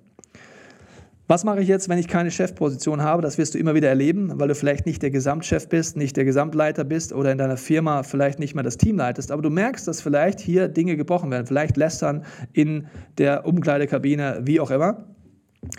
Was 1.29 1.43
mache 1.43 1.59
ich 1.59 1.67
jetzt, 1.67 1.89
wenn 1.89 1.97
ich 1.97 2.07
keine 2.07 2.31
Chefposition 2.31 3.01
habe? 3.01 3.21
Das 3.21 3.37
wirst 3.37 3.53
du 3.53 3.57
immer 3.57 3.75
wieder 3.75 3.89
erleben, 3.89 4.31
weil 4.39 4.47
du 4.47 4.55
vielleicht 4.55 4.85
nicht 4.85 5.01
der 5.01 5.11
Gesamtchef 5.11 5.67
bist, 5.67 5.97
nicht 5.97 6.15
der 6.15 6.23
Gesamtleiter 6.23 6.85
bist 6.85 7.11
oder 7.11 7.33
in 7.33 7.37
deiner 7.37 7.57
Firma 7.57 8.03
vielleicht 8.03 8.39
nicht 8.39 8.55
mehr 8.55 8.63
das 8.63 8.77
Team 8.77 8.95
leitest. 8.95 9.33
Aber 9.33 9.41
du 9.41 9.49
merkst, 9.49 9.85
dass 9.89 9.99
vielleicht 9.99 10.39
hier 10.39 10.69
Dinge 10.69 10.95
gebrochen 10.95 11.29
werden, 11.29 11.45
vielleicht 11.45 11.75
lästern 11.75 12.23
in 12.53 12.87
der 13.17 13.45
Umkleidekabine, 13.45 14.39
wie 14.43 14.61
auch 14.61 14.71
immer. 14.71 15.03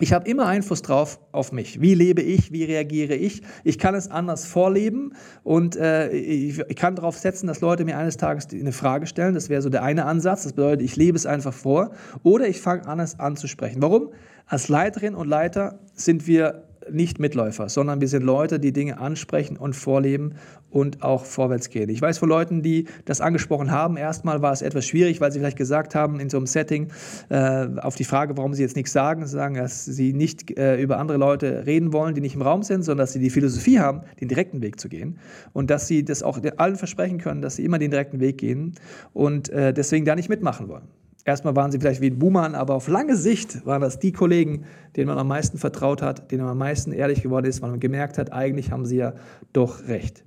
Ich 0.01 0.13
habe 0.13 0.29
immer 0.29 0.47
Einfluss 0.47 0.83
drauf 0.83 1.19
auf 1.33 1.53
mich. 1.53 1.81
Wie 1.81 1.95
lebe 1.95 2.23
ich? 2.23 2.53
Wie 2.53 2.65
reagiere 2.65 3.15
ich? 3.15 3.43
Ich 3.65 3.79
kann 3.79 3.95
es 3.95 4.11
anders 4.11 4.45
vorleben 4.45 5.13
und 5.43 5.77
äh, 5.77 6.11
ich, 6.11 6.59
ich, 6.59 6.77
kann 6.77 6.95
darauf 6.95 7.19
setzen, 7.19 7.47
dass 7.47 7.61
Leute 7.61 7.85
mir 7.85 7.99
eines 7.99 8.17
Tages 8.17 8.49
eine 8.53 8.73
Frage 8.73 9.07
stellen. 9.07 9.35
Das 9.35 9.49
wäre 9.49 9.63
so 9.63 9.71
der 9.71 9.83
eine 9.83 10.05
Ansatz. 10.05 10.45
Das 10.45 10.53
bedeutet, 10.53 10.83
ich 10.83 10.97
lebe 10.97 11.17
es 11.17 11.27
einfach 11.27 11.55
vor 11.55 11.91
oder 12.23 12.47
ich 12.47 12.61
fange 12.61 12.87
an, 12.87 13.01
es 13.01 13.19
anzusprechen. 13.19 13.83
Warum? 13.83 14.11
Als 14.47 14.69
Leiterin 14.69 15.15
und 15.15 15.29
Leiter 15.29 15.79
sind 15.95 16.27
wir 16.27 16.68
nicht 16.93 17.19
Mitläufer, 17.19 17.69
sondern 17.69 18.01
wir 18.01 18.09
sind 18.09 18.23
Leute, 18.23 18.59
die 18.61 18.73
Dinge 18.73 18.99
ansprechen 18.99 19.57
und 19.57 19.75
vorleben 19.75 20.35
und 20.71 21.03
auch 21.03 21.25
vorwärts 21.25 21.71
gehen. 21.71 21.89
Ich 21.89 22.03
weiß 22.03 22.19
von 22.19 22.29
Leuten, 22.29 22.63
die 22.63 22.87
das 23.05 23.21
angesprochen 23.21 23.71
haben. 23.71 23.97
Erstmal 23.97 24.43
war 24.43 24.53
es 24.53 24.63
etwas 24.63 24.87
schwierig, 24.87 25.21
weil 25.21 25.33
sie 25.33 25.39
vielleicht 25.39 25.57
gesagt 25.57 25.95
haben, 25.95 26.21
in 26.21 26.29
so 26.29 26.37
einem 26.37 26.47
Setting, 26.47 26.89
äh, 27.31 27.67
auf 27.81 27.97
die 27.97 28.05
Frage, 28.05 28.37
warum 28.37 28.55
sie 28.55 28.63
jetzt 28.63 28.77
nichts 28.77 28.93
sagen, 28.93 29.27
sagen, 29.27 29.55
dass 29.55 29.85
sie 29.85 30.13
nicht 30.13 30.59
äh, 30.59 30.81
über 30.81 30.99
andere 30.99 31.19
Leute 31.19 31.67
reden 31.67 31.93
wollen, 31.93 32.15
die 32.15 32.21
nicht 32.21 32.35
im 32.35 32.43
Raum 32.43 32.63
sind, 32.63 32.83
sondern 32.83 33.05
dass 33.05 33.13
sie 33.13 33.21
die 33.21 33.31
Philosophie 33.31 33.79
haben, 33.79 34.03
den 34.21 34.29
direkten 34.29 34.63
Weg 34.63 34.79
zu 34.79 34.89
gehen 34.89 35.19
und 35.53 35.71
dass 35.71 35.87
sie 35.87 36.05
das 36.05 36.23
auch 36.23 36.39
allen 36.57 36.77
versprechen 36.77 37.19
können, 37.19 37.43
dass 37.43 37.57
sie 37.57 37.65
immer 37.65 37.79
den 37.79 37.91
direkten 37.91 38.21
Weg 38.21 38.39
gehen 38.39 38.75
und 39.13 39.49
äh, 39.49 39.73
deswegen 39.73 40.05
da 40.05 40.15
nicht 40.15 40.29
mitmachen 40.29 40.69
wollen. 40.69 40.89
Erstmal 41.25 41.57
waren 41.57 41.71
sie 41.71 41.79
vielleicht 41.79 42.01
wie 42.01 42.11
ein 42.11 42.19
Buhmann, 42.19 42.55
aber 42.55 42.75
auf 42.75 42.89
lange 42.89 43.17
Sicht 43.17 43.67
waren 43.67 43.83
das 43.83 43.99
die 43.99 44.13
Kollegen, 44.13 44.65
denen 44.97 45.09
man 45.09 45.19
am 45.19 45.29
meisten 45.29 45.59
vertraut 45.59 46.01
hat, 46.01 46.31
denen 46.31 46.43
man 46.43 46.53
am 46.53 46.59
meisten 46.59 46.93
ehrlich 46.93 47.23
geworden 47.23 47.47
ist, 47.47 47.61
weil 47.61 47.71
man 47.71 47.81
gemerkt 47.81 48.19
hat, 48.19 48.33
eigentlich 48.33 48.71
haben 48.71 48.87
sie 48.87 48.97
ja 48.97 49.13
doch 49.53 49.87
recht. 49.89 50.25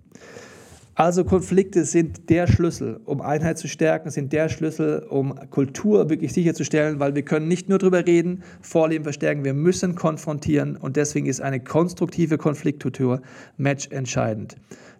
Also 0.94 1.24
Konflikte 1.24 1.86
sind 1.86 2.30
der 2.30 2.48
Schlüssel, 2.48 3.00
um 3.06 3.22
Einheit 3.22 3.58
zu 3.58 3.68
stärken, 3.68 4.12
sind 4.12 4.34
der 4.34 4.50
Schlüssel, 4.50 5.00
um 5.10 5.34
Kultur 5.50 6.10
wirklich 6.10 6.34
sicherzustellen, 6.34 7.00
weil 7.00 7.16
wir 7.16 7.24
können 7.24 7.48
nicht 7.48 7.70
nur 7.70 7.80
darüber 7.80 8.06
reden, 8.06 8.44
Vorleben 8.62 9.04
verstärken, 9.04 9.46
wir 9.46 9.54
müssen 9.54 9.96
konfrontieren 9.96 10.76
und 10.76 10.98
deswegen 10.98 11.26
ist 11.28 11.42
eine 11.42 11.62
konstruktive 11.62 12.38
Konfliktkultur 12.38 13.22
matchentscheidend. 13.58 14.58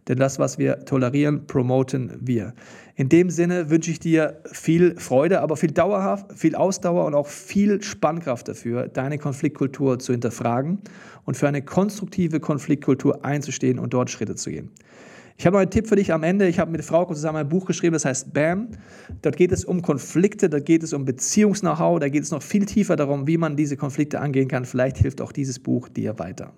Denn 0.08 0.18
das, 0.18 0.40
was 0.40 0.58
wir 0.58 0.86
tolerieren, 0.86 1.46
promoten 1.48 2.12
wir. 2.20 2.54
In 2.96 3.10
dem 3.10 3.30
Sinne 3.30 3.70
wünsche 3.70 3.92
ich 3.92 4.00
dir 4.00 4.42
viel 4.52 4.96
Freude, 5.00 5.42
aber 5.42 5.58
viel 5.58 5.72
dauerhaft, 5.72 6.38
viel 6.38 6.56
Ausdauer 6.56 7.06
und 7.06 7.14
auch 7.14 7.28
viel 7.28 7.82
Spannkraft 7.82 8.48
dafür, 8.48 8.88
deine 8.88 9.18
Konfliktkultur 9.18 10.00
zu 10.00 10.12
hinterfragen 10.12 10.80
und 11.26 11.38
für 11.38 11.48
eine 11.48 11.62
konstruktive 11.62 12.40
Konfliktkultur 12.40 13.24
einzustehen 13.24 13.80
und 13.80 13.94
dort 13.94 14.10
Schritte 14.10 14.36
zu 14.36 14.50
gehen. 14.50 14.72
Ich 15.38 15.46
habe 15.48 15.56
noch 15.56 15.62
einen 15.62 15.72
Tipp 15.72 15.88
für 15.88 15.96
dich 15.96 16.14
am 16.14 16.22
Ende. 16.22 16.48
Ich 16.48 16.60
habe 16.60 16.70
mit 16.70 16.84
Frau 16.84 17.06
zusammen 17.06 17.40
ein 17.40 17.50
Buch 17.50 17.66
geschrieben, 17.66 17.94
das 17.94 18.06
heißt 18.06 18.32
BAM. 18.32 18.68
Dort 19.24 19.38
geht 19.38 19.52
es 19.52 19.66
um 19.66 19.82
Konflikte, 19.82 20.50
dort 20.50 20.66
geht 20.66 20.84
es 20.84 20.94
um 20.94 21.06
Beziehungs-Know-how, 21.06 22.00
da 22.00 22.10
geht 22.10 22.22
es 22.22 22.30
noch 22.30 22.44
viel 22.44 22.66
tiefer 22.66 22.96
darum, 22.96 23.26
wie 23.26 23.38
man 23.38 23.56
diese 23.56 23.76
Konflikte 23.78 24.20
angehen 24.20 24.48
kann. 24.48 24.66
Vielleicht 24.66 24.98
hilft 24.98 25.20
auch 25.22 25.32
dieses 25.32 25.58
Buch 25.58 25.90
dir 25.90 26.20
weiter. 26.20 26.54